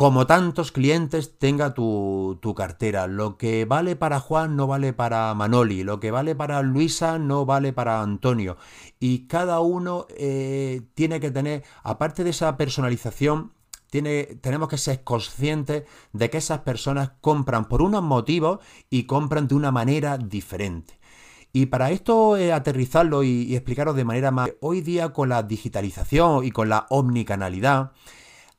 como 0.00 0.26
tantos 0.26 0.72
clientes 0.72 1.38
tenga 1.38 1.74
tu, 1.74 2.40
cartera. 2.56 3.06
Lo 3.06 3.36
que 3.36 3.66
vale 3.66 3.96
para 3.96 4.18
Juan 4.18 4.56
no 4.56 4.66
vale 4.66 4.94
para 4.94 5.34
Manoli, 5.34 5.84
lo 5.84 6.00
que 6.00 6.10
vale 6.10 6.34
para 6.34 6.62
Luisa 6.62 7.18
no 7.18 7.44
vale 7.44 7.74
para 7.74 8.00
Antonio. 8.00 8.56
Y 8.98 9.26
cada 9.26 9.60
uno 9.60 10.06
eh, 10.16 10.80
tiene 10.94 11.20
que 11.20 11.30
tener, 11.30 11.64
aparte 11.82 12.24
de 12.24 12.30
esa 12.30 12.56
personalización, 12.56 13.52
tenemos 13.90 14.68
que 14.68 14.78
ser 14.78 15.02
conscientes 15.04 15.84
de 16.12 16.30
que 16.30 16.38
esas 16.38 16.60
personas 16.60 17.12
compran 17.20 17.68
por 17.68 17.82
unos 17.82 18.02
motivos 18.02 18.60
y 18.88 19.04
compran 19.04 19.48
de 19.48 19.54
una 19.54 19.72
manera 19.72 20.18
diferente. 20.18 20.98
Y 21.52 21.66
para 21.66 21.90
esto 21.90 22.36
eh, 22.36 22.52
aterrizarlo 22.52 23.24
y, 23.24 23.42
y 23.42 23.56
explicaros 23.56 23.96
de 23.96 24.04
manera 24.04 24.30
más, 24.30 24.50
hoy 24.60 24.80
día 24.82 25.12
con 25.12 25.28
la 25.28 25.42
digitalización 25.42 26.44
y 26.44 26.52
con 26.52 26.68
la 26.68 26.86
omnicanalidad, 26.90 27.92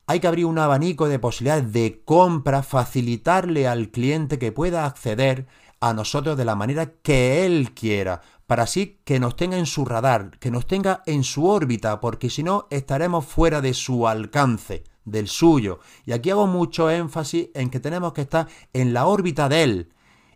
hay 0.06 0.20
que 0.20 0.26
abrir 0.26 0.46
un 0.46 0.58
abanico 0.58 1.08
de 1.08 1.18
posibilidades 1.18 1.72
de 1.72 2.02
compra, 2.04 2.62
facilitarle 2.62 3.66
al 3.66 3.88
cliente 3.90 4.38
que 4.38 4.52
pueda 4.52 4.84
acceder 4.84 5.46
a 5.80 5.94
nosotros 5.94 6.36
de 6.36 6.44
la 6.44 6.54
manera 6.54 6.92
que 7.02 7.46
él 7.46 7.72
quiera, 7.74 8.20
para 8.46 8.64
así 8.64 9.00
que 9.04 9.18
nos 9.18 9.36
tenga 9.36 9.56
en 9.56 9.66
su 9.66 9.84
radar, 9.84 10.38
que 10.38 10.50
nos 10.50 10.66
tenga 10.66 11.02
en 11.06 11.24
su 11.24 11.46
órbita, 11.46 12.00
porque 12.00 12.30
si 12.30 12.42
no 12.42 12.66
estaremos 12.70 13.24
fuera 13.24 13.60
de 13.60 13.74
su 13.74 14.06
alcance, 14.06 14.84
del 15.04 15.28
suyo. 15.28 15.80
Y 16.06 16.12
aquí 16.12 16.30
hago 16.30 16.46
mucho 16.46 16.90
énfasis 16.90 17.48
en 17.54 17.70
que 17.70 17.80
tenemos 17.80 18.12
que 18.12 18.22
estar 18.22 18.48
en 18.72 18.92
la 18.92 19.06
órbita 19.06 19.48
de 19.48 19.62
él 19.62 19.88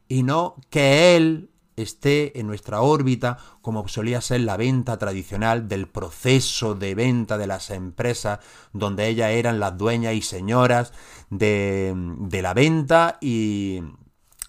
y 0.08 0.22
no 0.22 0.56
que 0.70 1.16
él 1.16 1.50
esté 1.76 2.38
en 2.40 2.46
nuestra 2.46 2.80
órbita 2.80 3.38
como 3.60 3.86
solía 3.86 4.20
ser 4.20 4.40
la 4.40 4.56
venta 4.56 4.98
tradicional 4.98 5.68
del 5.68 5.86
proceso 5.88 6.74
de 6.74 6.94
venta 6.94 7.36
de 7.36 7.46
las 7.46 7.70
empresas 7.70 8.38
donde 8.72 9.08
ellas 9.08 9.32
eran 9.32 9.60
las 9.60 9.76
dueñas 9.76 10.14
y 10.14 10.22
señoras 10.22 10.92
de, 11.28 11.92
de 11.94 12.42
la 12.42 12.54
venta 12.54 13.18
y 13.20 13.82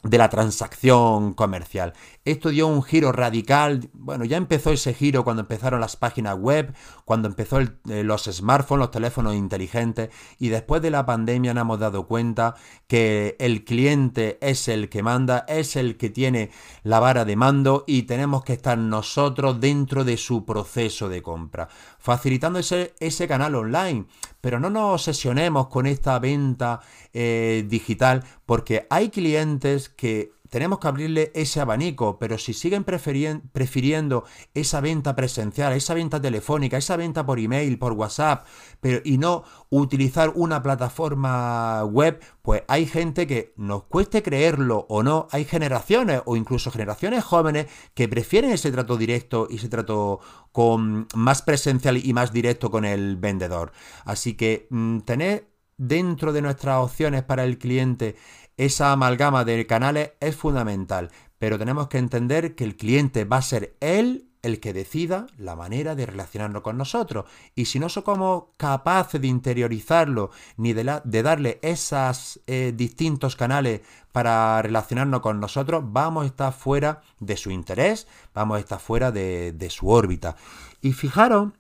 de 0.04 0.18
la 0.18 0.30
transacción 0.30 1.34
comercial. 1.34 1.94
Esto 2.24 2.50
dio 2.50 2.68
un 2.68 2.84
giro 2.84 3.12
radical, 3.12 3.90
bueno, 3.94 4.26
ya 4.26 4.38
empezó 4.38 4.72
ese 4.72 4.94
giro 4.94 5.24
cuando 5.24 5.42
empezaron 5.42 5.80
las 5.80 5.96
páginas 5.96 6.38
web, 6.38 6.74
cuando 7.04 7.28
empezó 7.28 7.60
eh, 7.60 8.04
los 8.04 8.26
smartphones, 8.26 8.80
los 8.80 8.92
teléfonos 8.92 9.34
inteligentes 9.34 10.10
y 10.38 10.50
después 10.50 10.82
de 10.82 10.92
la 10.92 11.06
pandemia 11.06 11.54
nos 11.54 11.62
hemos 11.62 11.80
dado 11.80 12.06
cuenta 12.06 12.56
que 12.88 13.36
el 13.40 13.64
cliente 13.64 14.38
es 14.42 14.68
el 14.68 14.90
que 14.90 15.02
manda, 15.02 15.46
es 15.48 15.76
el 15.76 15.98
que 15.98 16.10
tiene 16.10 16.52
la 16.84 17.00
vara 17.00 17.26
de 17.26 17.36
mando 17.36 17.84
y 17.88 18.04
tenemos 18.04 18.44
que 18.44 18.54
estar 18.54 18.78
nosotros 18.78 19.60
dentro 19.60 20.04
de 20.04 20.18
su 20.18 20.46
proceso 20.46 21.10
de 21.10 21.24
compra, 21.24 21.70
facilitando 22.08 22.58
ese, 22.58 22.96
ese 23.02 23.28
canal 23.28 23.54
online. 23.56 24.06
Pero 24.40 24.62
no 24.62 24.70
nos 24.70 24.94
obsesionemos 24.94 25.68
con 25.68 25.86
esta 25.86 26.18
venta 26.20 26.80
eh, 27.12 27.66
digital 27.68 28.24
porque 28.46 28.88
hay 28.90 29.10
clientes 29.10 29.90
que 29.90 30.32
tenemos 30.50 30.80
que 30.80 30.88
abrirle 30.88 31.32
ese 31.36 31.60
abanico, 31.60 32.20
pero 32.20 32.38
si 32.38 32.54
siguen 32.54 32.84
prefiriendo 32.84 34.24
esa 34.54 34.82
venta 34.82 35.16
presencial, 35.16 35.74
esa 35.74 35.94
venta 35.94 36.22
telefónica, 36.22 36.78
esa 36.78 36.98
venta 36.98 37.26
por 37.26 37.40
email, 37.40 37.78
por 37.80 37.94
WhatsApp, 37.94 38.46
pero, 38.80 39.02
y 39.04 39.18
no 39.18 39.44
utilizar 39.70 40.32
una 40.36 40.62
plataforma 40.64 41.84
web, 41.84 42.20
pues 42.42 42.64
hay 42.68 42.86
gente 42.86 43.28
que 43.28 43.54
nos 43.58 43.84
cueste 43.84 44.24
creerlo 44.24 44.86
o 44.90 45.04
no, 45.04 45.28
hay 45.32 45.46
generaciones 45.46 46.22
o 46.26 46.36
incluso 46.36 46.72
generaciones 46.72 47.24
jóvenes 47.24 47.68
que 47.94 48.08
prefieren 48.08 48.52
ese 48.52 48.72
trato 48.72 48.98
directo 48.98 49.48
y 49.50 49.56
ese 49.58 49.70
trato 49.70 50.20
con 50.52 51.08
más 51.14 51.42
presencial 51.42 51.98
y 51.98 52.14
más 52.14 52.32
directo 52.32 52.72
con 52.72 52.86
el 52.86 53.18
vendedor. 53.18 53.72
Así 54.06 54.36
que 54.36 54.68
mm, 54.70 55.00
tener 55.00 55.48
dentro 55.78 56.34
de 56.34 56.42
nuestras 56.42 56.78
opciones 56.84 57.24
para 57.24 57.44
el 57.44 57.58
cliente 57.58 58.16
esa 58.58 58.92
amalgama 58.92 59.46
de 59.46 59.66
canales 59.68 60.12
es 60.20 60.36
fundamental, 60.36 61.12
pero 61.38 61.58
tenemos 61.60 61.88
que 61.88 62.00
entender 62.00 62.56
que 62.56 62.64
el 62.64 62.76
cliente 62.76 63.24
va 63.24 63.38
a 63.38 63.42
ser 63.42 63.76
él 63.80 64.28
el 64.42 64.60
que 64.60 64.74
decida 64.74 65.28
la 65.38 65.56
manera 65.56 65.96
de 65.96 66.06
relacionarnos 66.06 66.62
con 66.62 66.78
nosotros. 66.78 67.26
Y 67.56 67.66
si 67.66 67.80
no 67.80 67.90
somos 67.90 68.46
capaces 68.58 69.20
de 69.22 69.28
interiorizarlo 69.28 70.32
ni 70.58 70.74
de, 70.74 70.84
darle 71.24 71.60
esos 71.62 72.40
eh, 72.48 72.74
distintos 72.76 73.36
canales 73.36 73.82
para 74.12 74.62
relacionarnos 74.62 75.22
con 75.22 75.40
nosotros, 75.40 75.84
vamos 75.86 76.24
a 76.24 76.28
estar 76.28 76.54
fuera 76.54 77.02
de 77.20 77.38
su 77.38 77.52
interés, 77.52 78.08
vamos 78.34 78.58
a 78.58 78.60
estar 78.60 78.80
fuera 78.80 79.12
de, 79.12 79.52
de 79.54 79.70
su 79.70 79.90
órbita. 79.90 80.36
Y 80.82 80.94
fijaros, 80.94 81.52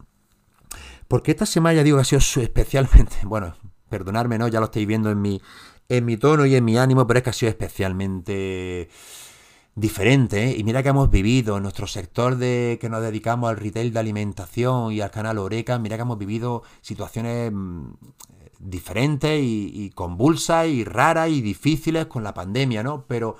porque 1.08 1.32
esta 1.32 1.46
semana 1.46 1.76
ya 1.76 1.84
digo 1.84 1.98
que 1.98 2.02
ha 2.02 2.22
sido 2.22 2.44
especialmente, 2.44 3.18
bueno, 3.24 3.56
perdonadme, 3.90 4.38
¿no? 4.38 4.48
Ya 4.48 4.60
lo 4.60 4.66
estáis 4.66 4.88
viendo 4.88 5.10
en 5.10 5.22
mi, 5.22 5.42
en 5.90 6.06
mi 6.06 6.18
tono 6.18 6.46
y 6.46 6.56
en 6.56 6.66
mi 6.66 6.78
ánimo, 6.78 7.08
pero 7.08 7.20
es 7.20 7.24
que 7.24 7.30
ha 7.30 7.34
sido 7.34 7.50
especialmente 7.50 8.90
diferente. 9.76 10.50
¿eh? 10.50 10.56
Y 10.58 10.64
mira 10.64 10.84
que 10.84 10.90
hemos 10.90 11.10
vivido 11.10 11.58
en 11.58 11.64
nuestro 11.64 11.88
sector 11.88 12.36
de 12.36 12.78
que 12.82 12.90
nos 12.90 13.02
dedicamos 13.02 13.50
al 13.50 13.58
retail 13.58 13.94
de 13.94 14.00
alimentación 14.00 14.92
y 14.92 15.02
al 15.02 15.12
canal 15.12 15.38
Oreca, 15.38 15.78
mira 15.80 15.96
que 15.96 16.02
hemos 16.02 16.18
vivido 16.18 16.64
situaciones 16.82 17.52
mm, 17.54 17.92
diferentes 18.60 19.40
y, 19.42 19.92
convulsas 19.94 20.68
y 20.68 20.84
raras 20.84 21.30
y 21.30 21.42
difíciles 21.42 22.08
con 22.08 22.24
la 22.24 22.34
pandemia, 22.34 22.84
¿no? 22.84 23.06
Pero, 23.08 23.38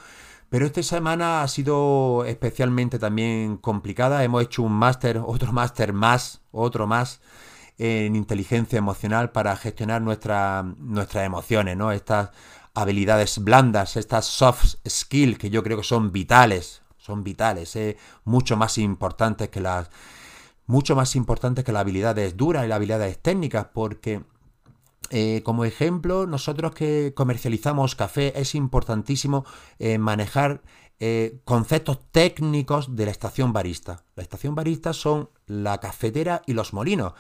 pero 0.50 0.66
esta 0.68 0.84
semana 0.84 1.42
ha 1.42 1.48
sido 1.48 2.24
especialmente 2.26 3.00
también 3.00 3.58
complicada. 3.58 4.24
Hemos 4.24 4.44
hecho 4.44 4.64
un 4.64 4.74
máster, 4.74 5.22
otro 5.26 5.52
máster 5.52 5.92
más, 5.92 6.42
otro 6.52 6.88
más 6.88 7.20
en 7.78 8.16
inteligencia 8.16 8.78
emocional 8.78 9.32
para 9.32 9.56
gestionar 9.56 10.02
nuestras 10.02 10.66
emociones, 11.26 11.78
¿no? 11.78 11.92
Estas 11.92 12.32
habilidades 12.74 13.40
blandas, 13.40 13.98
estas 13.98 14.26
soft 14.26 14.76
skills 14.88 15.38
que 15.38 15.50
yo 15.50 15.64
creo 15.64 15.78
que 15.78 15.84
son 15.84 16.12
vitales, 16.12 16.82
son 16.98 17.24
vitales, 17.24 17.76
eh, 17.76 17.98
mucho 18.24 18.58
más 18.58 18.78
importantes 18.78 19.50
que 19.50 19.62
las 19.62 19.90
mucho 20.68 20.96
más 20.96 21.16
importantes 21.16 21.64
que 21.64 21.72
las 21.72 21.82
habilidades 21.82 22.36
duras 22.36 22.66
y 22.66 22.68
las 22.68 22.76
habilidades 22.76 23.20
técnicas, 23.20 23.68
porque 23.74 24.22
eh, 25.10 25.42
como 25.46 25.64
ejemplo, 25.64 26.28
nosotros 26.28 26.76
que 26.76 27.14
comercializamos 27.16 27.96
café, 27.96 28.34
es 28.40 28.54
importantísimo 28.54 29.46
eh, 29.80 29.98
manejar 29.98 30.62
conceptos 31.44 32.00
técnicos 32.12 32.96
de 32.96 33.06
la 33.06 33.12
estación 33.12 33.54
barista. 33.54 34.04
La 34.16 34.24
estación 34.24 34.56
barista 34.56 34.94
son 34.94 35.30
la 35.46 35.80
cafetera 35.80 36.42
y 36.48 36.54
los 36.54 36.74
molinos. 36.74 37.14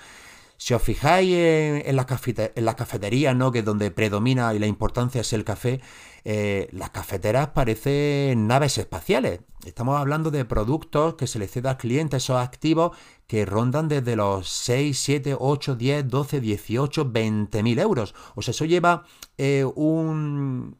Si 0.57 0.73
os 0.73 0.81
fijáis 0.81 1.29
en, 1.33 1.95
la 1.95 2.75
cafetería, 2.75 3.33
¿no? 3.35 3.51
que 3.51 3.59
es 3.59 3.65
donde 3.65 3.91
predomina 3.91 4.53
y 4.55 4.59
la 4.59 4.65
importancia 4.65 5.21
es 5.21 5.31
el 5.33 5.43
café, 5.43 5.81
eh, 6.25 6.67
las 6.71 6.89
cafeteras 6.89 7.49
parecen 7.49 8.47
naves 8.47 8.77
espaciales. 8.79 9.41
Estamos 9.65 9.99
hablando 9.99 10.31
de 10.31 10.45
productos 10.45 11.13
que 11.15 11.27
se 11.27 11.39
les 11.39 11.51
cede 11.51 11.69
al 11.69 11.77
cliente, 11.77 12.17
esos 12.17 12.37
activos 12.37 12.97
que 13.27 13.45
rondan 13.45 13.87
desde 13.87 14.15
los 14.15 14.49
6, 14.49 14.97
7, 14.97 15.35
8, 15.39 15.75
10, 15.75 16.07
12, 16.07 16.41
18, 16.41 17.11
20 17.11 17.63
mil 17.63 17.77
euros. 17.79 18.15
O 18.35 18.41
sea, 18.41 18.51
eso 18.51 18.65
lleva 18.65 19.03
eh, 19.37 19.63
un 19.75 20.77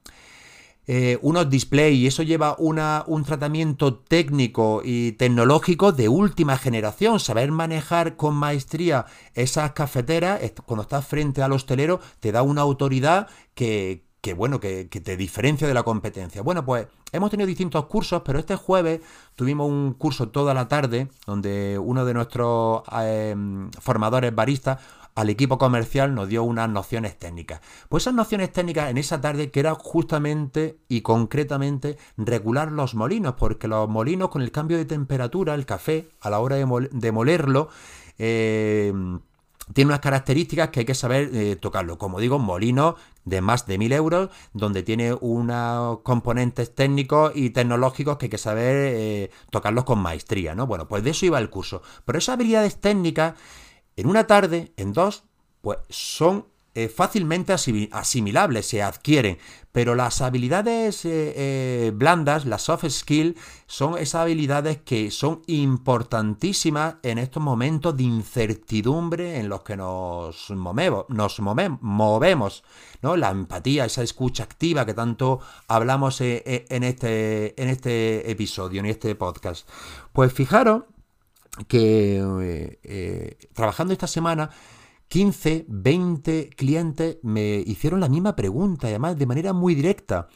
eh, 0.89 1.20
unos 1.22 1.50
displays 1.50 1.98
y 1.98 2.08
eso 2.08 2.24
lleva 2.24 2.56
un 2.58 3.24
tratamiento 3.25 3.96
técnico 3.96 4.82
y 4.86 5.12
tecnológico 5.12 5.91
de 5.91 6.08
última 6.08 6.58
generación. 6.58 7.20
Saber 7.20 7.51
manejar 7.51 8.15
con 8.15 8.36
maestría 8.36 9.06
esas 9.34 9.74
cafeteras 9.74 10.39
cuando 10.65 10.84
estás 10.84 11.06
frente 11.06 11.41
al 11.41 11.51
hostelero 11.51 12.00
te 12.22 12.32
da 12.32 12.41
una 12.41 12.62
autoridad 12.62 13.27
que, 13.53 14.03
bueno, 14.36 14.62
que, 14.62 14.86
te 14.86 15.17
diferencia 15.17 15.67
de 15.67 15.74
la 15.74 15.84
competencia. 15.84 16.41
Bueno, 16.41 16.63
pues 16.63 16.88
hemos 17.12 17.32
tenido 17.32 17.48
distintos 17.48 17.86
cursos, 17.88 18.22
pero 18.25 18.39
este 18.39 18.56
jueves 18.56 19.01
tuvimos 19.36 19.70
un 19.70 19.94
curso 19.94 20.29
toda 20.29 20.53
la 20.53 20.70
tarde 20.70 21.10
donde 21.25 21.77
uno 21.77 22.06
de 22.06 22.13
nuestros 22.13 22.84
eh, 22.94 23.36
formadores 23.82 24.34
baristas 24.34 24.79
al 25.18 25.32
equipo 25.32 25.58
comercial 25.58 26.14
nos 26.14 26.30
dio 26.30 26.44
unas 26.44 26.70
nociones 26.70 27.18
técnicas. 27.18 27.62
Pues 27.90 28.04
esas 28.04 28.14
nociones 28.14 28.54
técnicas 28.54 28.92
en 28.92 29.00
esa 29.00 29.20
tarde 29.20 29.50
que 29.50 29.60
era 29.60 29.74
justamente 29.74 30.78
y 30.88 31.02
concretamente 31.02 31.98
regular 32.18 32.72
los 32.72 32.94
molinos, 32.94 33.34
porque 33.34 33.68
los 33.68 33.90
molinos 33.90 34.30
con 34.30 34.44
el 34.44 34.52
cambio 34.52 34.78
de 34.78 34.86
temperatura, 34.86 35.56
el 35.56 35.66
café, 35.66 36.08
a 36.22 36.30
la 36.30 36.40
hora 36.40 36.58
de, 36.58 37.12
molerlo, 37.12 37.70
eh, 38.20 38.94
tiene 39.74 39.90
unas 39.90 40.02
características 40.02 40.70
que 40.70 40.82
hay 40.82 40.86
que 40.86 40.94
saber 40.94 41.32
eh, 41.34 41.56
tocarlo. 41.56 41.98
Como 41.98 42.20
digo, 42.20 42.38
molinos 42.38 42.94
de 43.26 43.42
más 43.42 43.66
de 43.66 43.80
mil 43.80 43.94
euros, 43.94 44.30
donde 44.54 44.84
tiene 44.84 45.16
unos 45.20 46.02
componentes 46.02 46.76
técnicos 46.76 47.32
y 47.34 47.50
tecnológicos 47.50 48.18
que 48.18 48.28
hay 48.28 48.30
que 48.30 48.38
saber 48.38 48.76
eh, 48.96 49.32
tocarlos 49.50 49.84
con 49.84 49.98
maestría, 49.98 50.54
¿no? 50.54 50.68
Bueno, 50.68 50.88
pues 50.88 51.04
de 51.04 51.10
eso 51.10 51.26
iba 51.26 51.40
el 51.40 51.50
curso. 51.50 51.82
Pero 52.06 52.20
esas 52.20 52.34
habilidades 52.34 52.80
técnicas 52.80 53.34
en 53.98 54.08
una 54.08 54.27
tarde, 54.27 54.72
en 54.77 54.94
dos, 54.94 55.24
pues 55.62 55.80
son 55.89 56.46
eh, 56.75 56.89
fácilmente 56.89 57.56
asimilables, 57.92 58.68
se 58.68 58.84
adquieren, 58.84 59.39
pero 59.72 59.96
las 59.96 60.22
habilidades 60.22 61.04
eh, 61.06 61.34
eh, 61.36 61.92
blandas, 61.92 62.46
las 62.46 62.62
soft 62.62 62.88
skills, 62.88 63.36
son 63.66 63.98
esas 63.98 64.22
habilidades 64.22 64.77
que 64.86 65.10
son 65.10 65.42
importantísimas 65.48 66.98
en 67.01 67.18
estos 67.18 67.42
momentos 67.42 67.98
de 67.98 68.04
incertidumbre 68.04 69.39
en 69.39 69.50
los 69.50 69.63
que 69.63 69.75
nos 69.75 70.51
movemos, 70.51 72.63
¿no? 73.01 73.18
La 73.18 73.32
empatía, 73.32 73.86
esa 73.86 74.04
escucha 74.04 74.44
activa 74.44 74.86
que 74.86 74.94
tanto 74.94 75.39
hablamos 75.68 76.22
en 76.22 76.84
este, 76.84 77.60
en 77.60 77.70
este 77.70 78.30
episodio, 78.30 78.82
en 78.82 78.86
este 78.86 79.16
podcast. 79.16 79.68
Pues 80.13 80.32
fijaros 80.32 80.84
que 81.68 82.18
eh, 82.18 82.80
eh, 82.84 83.38
trabajando 83.54 83.94
esta 83.94 84.08
semana, 84.08 84.50
15, 85.08 85.66
20 85.68 86.50
clientes 86.50 87.18
me 87.24 87.64
hicieron 87.66 88.00
la 88.00 88.10
misma 88.10 88.36
pregunta, 88.36 88.88
además 88.88 89.18
de 89.18 89.26
manera 89.26 89.54
muy 89.54 89.76
directa. 89.76 90.28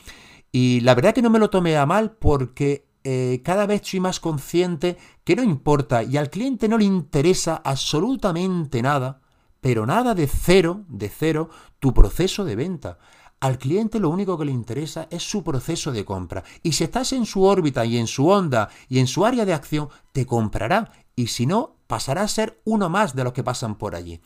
Y 0.51 0.81
la 0.81 0.95
verdad 0.95 1.13
que 1.13 1.21
no 1.21 1.29
me 1.29 1.39
lo 1.39 1.49
tomé 1.49 1.77
a 1.77 1.85
mal 1.85 2.11
porque 2.11 2.87
eh, 3.03 3.41
cada 3.43 3.65
vez 3.65 3.81
soy 3.83 3.99
más 3.99 4.19
consciente 4.19 4.97
que 5.23 5.35
no 5.35 5.43
importa 5.43 6.03
y 6.03 6.17
al 6.17 6.29
cliente 6.29 6.67
no 6.67 6.77
le 6.77 6.85
interesa 6.85 7.61
absolutamente 7.63 8.81
nada, 8.81 9.21
pero 9.59 9.85
nada 9.85 10.13
de 10.13 10.27
cero, 10.27 10.85
de 10.87 11.09
cero, 11.09 11.49
tu 11.79 11.93
proceso 11.93 12.45
de 12.45 12.55
venta. 12.55 12.99
Al 13.41 13.57
cliente 13.57 13.99
lo 13.99 14.11
único 14.11 14.37
que 14.37 14.45
le 14.45 14.51
interesa 14.51 15.07
es 15.09 15.23
su 15.23 15.43
proceso 15.43 15.91
de 15.91 16.05
compra. 16.05 16.43
Y 16.61 16.73
si 16.73 16.83
estás 16.83 17.11
en 17.11 17.25
su 17.25 17.43
órbita 17.43 17.83
y 17.85 17.97
en 17.97 18.05
su 18.05 18.29
onda 18.29 18.69
y 18.87 18.99
en 18.99 19.07
su 19.07 19.25
área 19.25 19.45
de 19.45 19.53
acción, 19.53 19.89
te 20.11 20.27
comprará 20.27 20.91
y 21.15 21.27
si 21.27 21.47
no, 21.47 21.75
pasará 21.87 22.21
a 22.21 22.27
ser 22.27 22.61
uno 22.65 22.87
más 22.87 23.15
de 23.15 23.23
los 23.23 23.33
que 23.33 23.43
pasan 23.43 23.79
por 23.79 23.95
allí. 23.95 24.21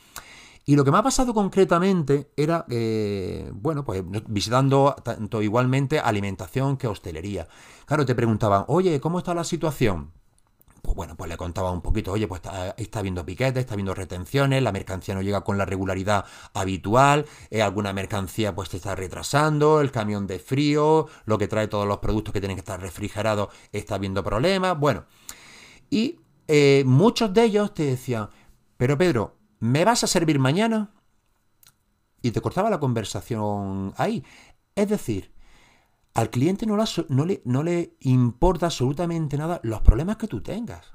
Y 0.66 0.76
lo 0.76 0.84
que 0.84 0.92
me 0.92 0.98
ha 0.98 1.04
pasado 1.04 1.34
concretamente 1.34 2.32
era, 2.36 2.66
eh, 2.70 3.50
bueno, 3.54 3.86
pues 3.86 4.04
visitando 4.28 4.96
tanto 5.02 5.42
igualmente 5.42 6.00
alimentación 6.00 6.76
que 6.76 6.88
hostelería. 6.88 7.48
Claro, 7.86 8.06
te 8.06 8.16
preguntaban, 8.16 8.66
oye, 8.68 9.00
¿cómo 9.00 9.20
está 9.20 9.34
la 9.34 9.46
situación? 9.46 10.12
Pues 10.86 10.96
bueno, 10.96 11.16
pues 11.16 11.28
le 11.30 11.36
contaba 11.36 11.72
un 11.72 11.82
poquito, 11.82 12.12
oye, 12.12 12.28
pues 12.28 12.44
está, 12.44 12.76
está 12.78 13.02
viendo 13.02 13.26
piquetes, 13.26 13.62
está 13.62 13.76
viendo 13.76 13.96
retenciones, 13.96 14.62
la 14.62 14.72
mercancía 14.72 15.16
no 15.16 15.24
llega 15.24 15.42
con 15.42 15.58
la 15.58 15.66
regularidad 15.66 16.26
habitual, 16.54 17.26
eh, 17.50 17.64
alguna 17.64 17.92
mercancía 17.92 18.54
pues 18.54 18.70
te 18.70 18.78
está 18.78 18.94
retrasando, 18.94 19.82
el 19.82 19.90
camión 19.90 20.28
de 20.28 20.38
frío, 20.38 21.08
lo 21.26 21.40
que 21.40 21.48
trae 21.48 21.68
todos 21.68 21.88
los 21.88 21.98
productos 21.98 22.34
que 22.34 22.40
tienen 22.40 22.56
que 22.56 22.60
estar 22.60 22.80
refrigerados 22.80 23.50
está 23.72 23.98
viendo 23.98 24.24
problemas, 24.24 24.78
bueno. 24.78 25.06
Y 25.90 26.20
eh, 26.48 26.84
muchos 26.86 27.34
de 27.34 27.46
ellos 27.46 27.74
te 27.74 27.84
decían, 27.86 28.30
pero 28.78 28.96
Pedro, 28.96 29.38
¿me 29.60 29.86
vas 29.86 30.04
a 30.04 30.08
servir 30.08 30.38
mañana? 30.38 30.92
Y 32.22 32.30
te 32.30 32.42
cortaba 32.42 32.70
la 32.70 32.80
conversación 32.80 33.96
ahí. 33.98 34.24
Es 34.76 34.88
decir, 34.88 35.32
al 36.16 36.30
cliente 36.30 36.66
no, 36.66 36.78
le, 36.78 37.42
no 37.44 37.64
le 37.64 37.98
importa 38.00 38.68
absolutamente 38.68 39.38
nada 39.38 39.60
los 39.64 39.82
problemas 39.82 40.16
que 40.16 40.28
tú 40.28 40.42
tengas. 40.42 40.94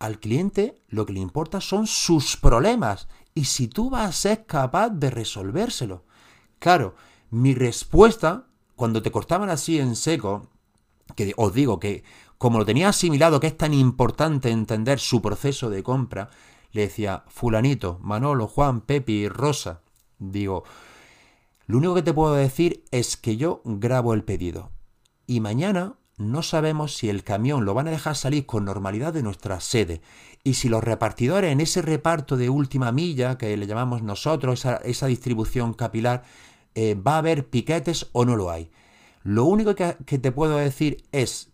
Al 0.00 0.18
cliente 0.18 0.82
lo 0.88 1.06
que 1.06 1.12
le 1.12 1.20
importa 1.20 1.60
son 1.60 1.86
sus 1.86 2.36
problemas 2.36 3.08
y 3.32 3.44
si 3.44 3.68
tú 3.68 3.90
vas 3.90 4.08
a 4.08 4.12
ser 4.12 4.44
capaz 4.44 4.90
de 4.90 5.10
resolvérselo. 5.10 6.04
Claro, 6.58 6.96
mi 7.30 7.54
respuesta, 7.54 8.48
cuando 8.74 9.02
te 9.02 9.12
cortaban 9.12 9.50
así 9.50 9.78
en 9.78 9.94
seco, 9.94 10.48
que 11.14 11.32
os 11.36 11.54
digo 11.54 11.78
que 11.78 12.02
como 12.36 12.58
lo 12.58 12.66
tenía 12.66 12.88
asimilado 12.88 13.38
que 13.38 13.46
es 13.46 13.56
tan 13.56 13.72
importante 13.72 14.50
entender 14.50 14.98
su 14.98 15.22
proceso 15.22 15.70
de 15.70 15.84
compra, 15.84 16.28
le 16.72 16.82
decía, 16.82 17.24
fulanito, 17.28 18.00
Manolo, 18.02 18.48
Juan, 18.48 18.80
Pepi, 18.80 19.28
Rosa, 19.28 19.82
digo, 20.18 20.64
lo 21.66 21.78
único 21.78 21.94
que 21.94 22.02
te 22.02 22.14
puedo 22.14 22.34
decir 22.34 22.84
es 22.90 23.16
que 23.16 23.36
yo 23.36 23.62
grabo 23.64 24.14
el 24.14 24.24
pedido 24.24 24.70
y 25.26 25.40
mañana 25.40 25.96
no 26.18 26.42
sabemos 26.42 26.96
si 26.96 27.08
el 27.10 27.24
camión 27.24 27.64
lo 27.64 27.74
van 27.74 27.88
a 27.88 27.90
dejar 27.90 28.16
salir 28.16 28.46
con 28.46 28.64
normalidad 28.64 29.12
de 29.12 29.22
nuestra 29.22 29.60
sede 29.60 30.00
y 30.44 30.54
si 30.54 30.68
los 30.68 30.82
repartidores 30.82 31.52
en 31.52 31.60
ese 31.60 31.82
reparto 31.82 32.36
de 32.36 32.48
última 32.48 32.92
milla 32.92 33.36
que 33.36 33.56
le 33.56 33.66
llamamos 33.66 34.02
nosotros, 34.02 34.64
esa, 34.84 35.06
distribución 35.06 35.74
capilar, 35.74 36.22
eh, 36.74 36.94
va 36.94 37.16
a 37.16 37.18
haber 37.18 37.48
piquetes 37.48 38.08
o 38.12 38.24
no 38.24 38.36
lo 38.36 38.50
hay. 38.50 38.70
Lo 39.24 39.44
único 39.44 39.74
que 39.74 40.18
te 40.18 40.32
puedo 40.32 40.56
decir 40.56 41.04
es 41.10 41.50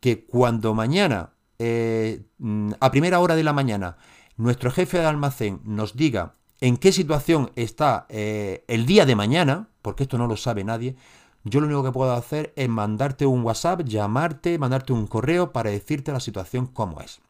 que 0.00 0.24
cuando 0.24 0.74
mañana, 0.74 1.34
eh, 1.58 2.22
mm, 2.38 2.72
a 2.80 2.90
primera 2.90 3.20
hora 3.20 3.36
de 3.36 3.44
la 3.44 3.52
mañana, 3.52 3.98
nuestro 4.36 4.70
jefe 4.70 4.98
de 4.98 5.04
almacén 5.04 5.60
nos 5.64 5.94
diga 5.94 6.36
en 6.60 6.76
qué 6.76 6.92
situación 6.92 7.50
está 7.56 8.06
eh, 8.08 8.64
el 8.68 8.86
día 8.86 9.06
de 9.06 9.16
mañana, 9.16 9.68
porque 9.82 10.02
esto 10.04 10.18
no 10.18 10.26
lo 10.26 10.36
sabe 10.36 10.64
nadie, 10.64 10.96
yo 11.44 11.60
lo 11.60 11.66
único 11.66 11.84
que 11.84 11.92
puedo 11.92 12.12
hacer 12.12 12.52
es 12.56 12.68
mandarte 12.68 13.24
un 13.24 13.42
WhatsApp, 13.42 13.82
llamarte, 13.84 14.58
mandarte 14.58 14.92
un 14.92 15.06
correo 15.06 15.52
para 15.52 15.70
decirte 15.70 16.12
la 16.12 16.20
situación 16.20 16.66
como 16.66 17.00
es. 17.00 17.20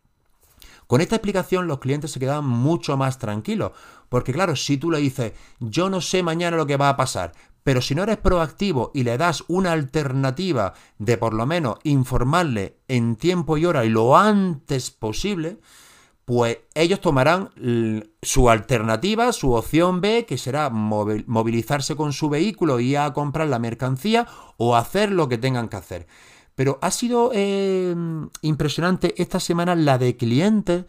Con 0.88 1.00
esta 1.00 1.14
explicación 1.14 1.68
los 1.68 1.78
clientes 1.78 2.10
se 2.10 2.18
quedan 2.18 2.44
mucho 2.44 2.96
más 2.96 3.18
tranquilos, 3.18 3.70
porque 4.08 4.32
claro, 4.32 4.56
si 4.56 4.76
tú 4.76 4.90
le 4.90 4.98
dices, 4.98 5.32
yo 5.60 5.88
no 5.88 6.00
sé 6.00 6.24
mañana 6.24 6.56
lo 6.56 6.66
que 6.66 6.76
va 6.76 6.88
a 6.88 6.96
pasar, 6.96 7.32
pero 7.62 7.80
si 7.80 7.94
no 7.94 8.02
eres 8.02 8.16
proactivo 8.16 8.90
y 8.92 9.04
le 9.04 9.16
das 9.16 9.44
una 9.46 9.70
alternativa 9.70 10.74
de 10.98 11.16
por 11.16 11.34
lo 11.34 11.46
menos 11.46 11.76
informarle 11.84 12.78
en 12.88 13.14
tiempo 13.14 13.56
y 13.56 13.66
hora 13.66 13.84
y 13.84 13.90
lo 13.90 14.16
antes 14.16 14.90
posible, 14.90 15.58
pues 16.30 16.58
ellos 16.76 17.00
tomarán 17.00 17.50
su 18.22 18.50
alternativa, 18.50 19.32
su 19.32 19.50
opción 19.54 20.00
B, 20.00 20.26
que 20.26 20.38
será 20.38 20.70
movilizarse 20.70 21.96
con 21.96 22.12
su 22.12 22.28
vehículo 22.28 22.78
y 22.78 22.94
a 22.94 23.12
comprar 23.12 23.48
la 23.48 23.58
mercancía 23.58 24.28
o 24.56 24.76
hacer 24.76 25.10
lo 25.10 25.28
que 25.28 25.38
tengan 25.38 25.68
que 25.68 25.78
hacer. 25.78 26.06
Pero 26.54 26.78
ha 26.82 26.92
sido 26.92 27.32
eh, 27.34 27.96
impresionante 28.42 29.12
esta 29.20 29.40
semana 29.40 29.74
la 29.74 29.98
de 29.98 30.16
clientes 30.16 30.84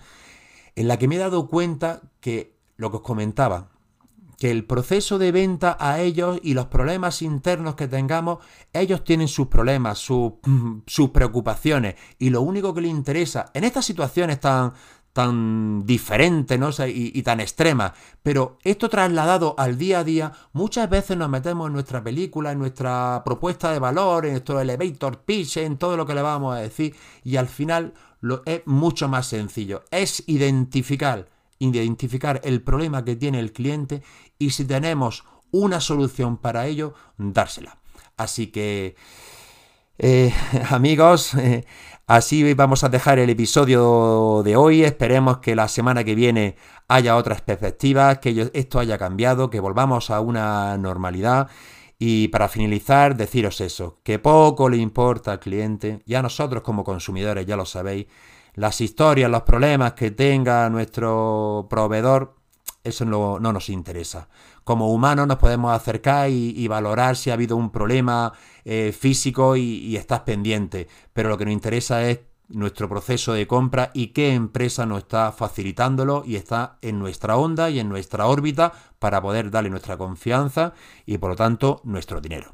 en 0.76 0.88
la 0.88 0.98
que 1.00 1.08
me 1.08 1.16
he 1.16 1.18
dado 1.18 1.48
cuenta 1.48 2.04
que 2.20 2.56
lo 2.78 2.92
que 2.92 2.98
os 2.98 3.04
comentaba, 3.04 3.72
que 4.38 4.52
el 4.52 4.66
proceso 4.66 5.18
de 5.18 5.32
venta 5.32 5.76
a 5.80 6.02
ellos 6.02 6.40
y 6.44 6.54
los 6.54 6.68
problemas 6.68 7.24
internos 7.24 7.74
que 7.74 7.88
tengamos, 7.88 8.40
ellos 8.74 9.04
tienen 9.04 9.28
sus 9.28 9.48
problemas, 9.48 9.98
sus 10.86 11.10
preocupaciones 11.12 11.96
y 12.20 12.30
lo 12.30 12.42
único 12.42 12.76
que 12.76 12.82
les 12.82 12.92
interesa 12.92 13.50
en 13.56 13.64
estas 13.64 13.86
situaciones 13.86 14.40
tan, 14.40 14.74
tan 15.14 15.86
diferentes 15.86 16.58
¿no? 16.58 16.70
y, 16.88 17.22
tan 17.24 17.40
extremas, 17.40 17.92
pero 18.24 18.58
esto 18.64 18.90
trasladado 18.90 19.56
al 19.58 19.78
día 19.78 20.00
a 20.00 20.04
día, 20.04 20.32
muchas 20.54 20.90
veces 20.90 21.18
nos 21.18 21.30
metemos 21.30 21.68
en 21.68 21.74
nuestra 21.74 22.04
película, 22.04 22.52
en 22.52 22.60
nuestra 22.60 23.22
propuesta 23.26 23.72
de 23.72 23.80
valor, 23.80 24.26
en 24.26 24.32
nuestro 24.32 24.60
elevator 24.60 25.20
pitch, 25.20 25.58
en 25.58 25.78
todo 25.78 25.98
lo 25.98 26.06
que 26.06 26.16
le 26.16 26.22
vamos 26.22 26.56
a 26.56 26.60
decir 26.60 26.96
y 27.24 27.36
al 27.36 27.48
final 27.48 27.94
lo, 28.22 28.42
es 28.46 28.62
mucho 28.66 29.08
más 29.10 29.28
sencillo, 29.28 29.84
es 29.92 30.24
identificar 30.28 31.28
identificar 31.62 32.42
el 32.44 32.64
problema 32.64 33.06
que 33.06 33.16
tiene 33.16 33.40
el 33.40 33.54
cliente 33.54 34.02
y 34.40 34.50
si 34.50 34.66
tenemos 34.66 35.26
una 35.52 35.80
solución 35.80 36.38
para 36.38 36.66
ello, 36.66 36.94
dársela. 37.18 37.78
Así 38.18 38.48
que, 38.48 38.96
eh, 39.98 40.34
amigos, 40.70 41.36
eh, 41.36 41.66
así 42.16 42.54
vamos 42.56 42.84
a 42.84 42.90
dejar 42.90 43.20
el 43.20 43.30
episodio 43.30 44.42
de 44.44 44.58
hoy. 44.58 44.84
Esperemos 44.84 45.38
que 45.38 45.56
la 45.56 45.70
semana 45.70 46.04
que 46.04 46.14
viene 46.14 46.58
haya 46.90 47.16
otras 47.16 47.42
perspectivas, 47.42 48.20
que 48.20 48.50
esto 48.54 48.80
haya 48.80 48.98
cambiado, 48.98 49.50
que 49.50 49.62
volvamos 49.62 50.10
a 50.10 50.20
una 50.20 50.78
normalidad. 50.78 51.50
Y 51.98 52.28
para 52.28 52.50
finalizar, 52.50 53.16
deciros 53.16 53.62
eso, 53.62 54.00
que 54.04 54.20
poco 54.20 54.68
le 54.68 54.78
importa 54.78 55.32
al 55.32 55.40
cliente, 55.40 56.02
ya 56.06 56.22
nosotros 56.22 56.64
como 56.64 56.84
consumidores 56.84 57.46
ya 57.46 57.56
lo 57.56 57.66
sabéis, 57.66 58.08
las 58.56 58.82
historias, 58.82 59.32
los 59.32 59.44
problemas 59.44 59.94
que 59.94 60.12
tenga 60.12 60.70
nuestro 60.70 61.68
proveedor, 61.70 62.36
eso 62.84 63.06
no, 63.06 63.40
nos 63.40 63.70
interesa. 63.70 64.30
Como 64.64 64.92
humanos 64.92 65.28
nos 65.28 65.38
podemos 65.38 65.74
acercar 65.74 66.30
y, 66.30 66.68
valorar 66.68 67.16
si 67.16 67.30
ha 67.30 67.34
habido 67.34 67.56
un 67.58 67.72
problema 67.72 68.34
eh, 68.66 68.96
físico 68.98 69.56
y, 69.56 69.62
y 69.62 69.98
estás 69.98 70.22
pendiente, 70.22 70.88
pero 71.14 71.30
lo 71.30 71.38
que 71.38 71.46
nos 71.46 71.54
interesa 71.54 72.08
es 72.10 72.20
nuestro 72.54 72.90
proceso 72.90 73.34
de 73.34 73.48
compra 73.48 73.92
y 73.94 74.08
qué 74.08 74.34
empresa 74.34 74.86
nos 74.86 75.00
está 75.00 75.32
facilitándolo 75.32 76.24
y 76.26 76.36
está 76.36 76.78
en 76.82 77.00
nuestra 77.00 77.38
onda 77.38 77.70
y 77.70 77.80
en 77.80 77.90
nuestra 77.90 78.28
órbita 78.28 78.74
para 79.00 79.22
poder 79.22 79.52
darle 79.52 79.70
nuestra 79.70 79.98
confianza 79.98 80.74
y 81.06 81.18
por 81.18 81.32
lo 81.32 81.36
tanto 81.36 81.82
nuestro 81.84 82.22
dinero. 82.22 82.52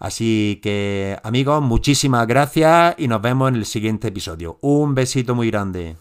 Así 0.00 0.60
que 0.62 1.18
amigos, 1.22 1.62
muchísimas 1.62 2.26
gracias 2.26 2.94
y 2.96 3.06
nos 3.06 3.20
vemos 3.20 3.50
en 3.50 3.56
el 3.56 3.66
siguiente 3.66 4.08
episodio. 4.08 4.58
Un 4.62 4.94
besito 4.94 5.34
muy 5.34 5.50
grande. 5.50 5.96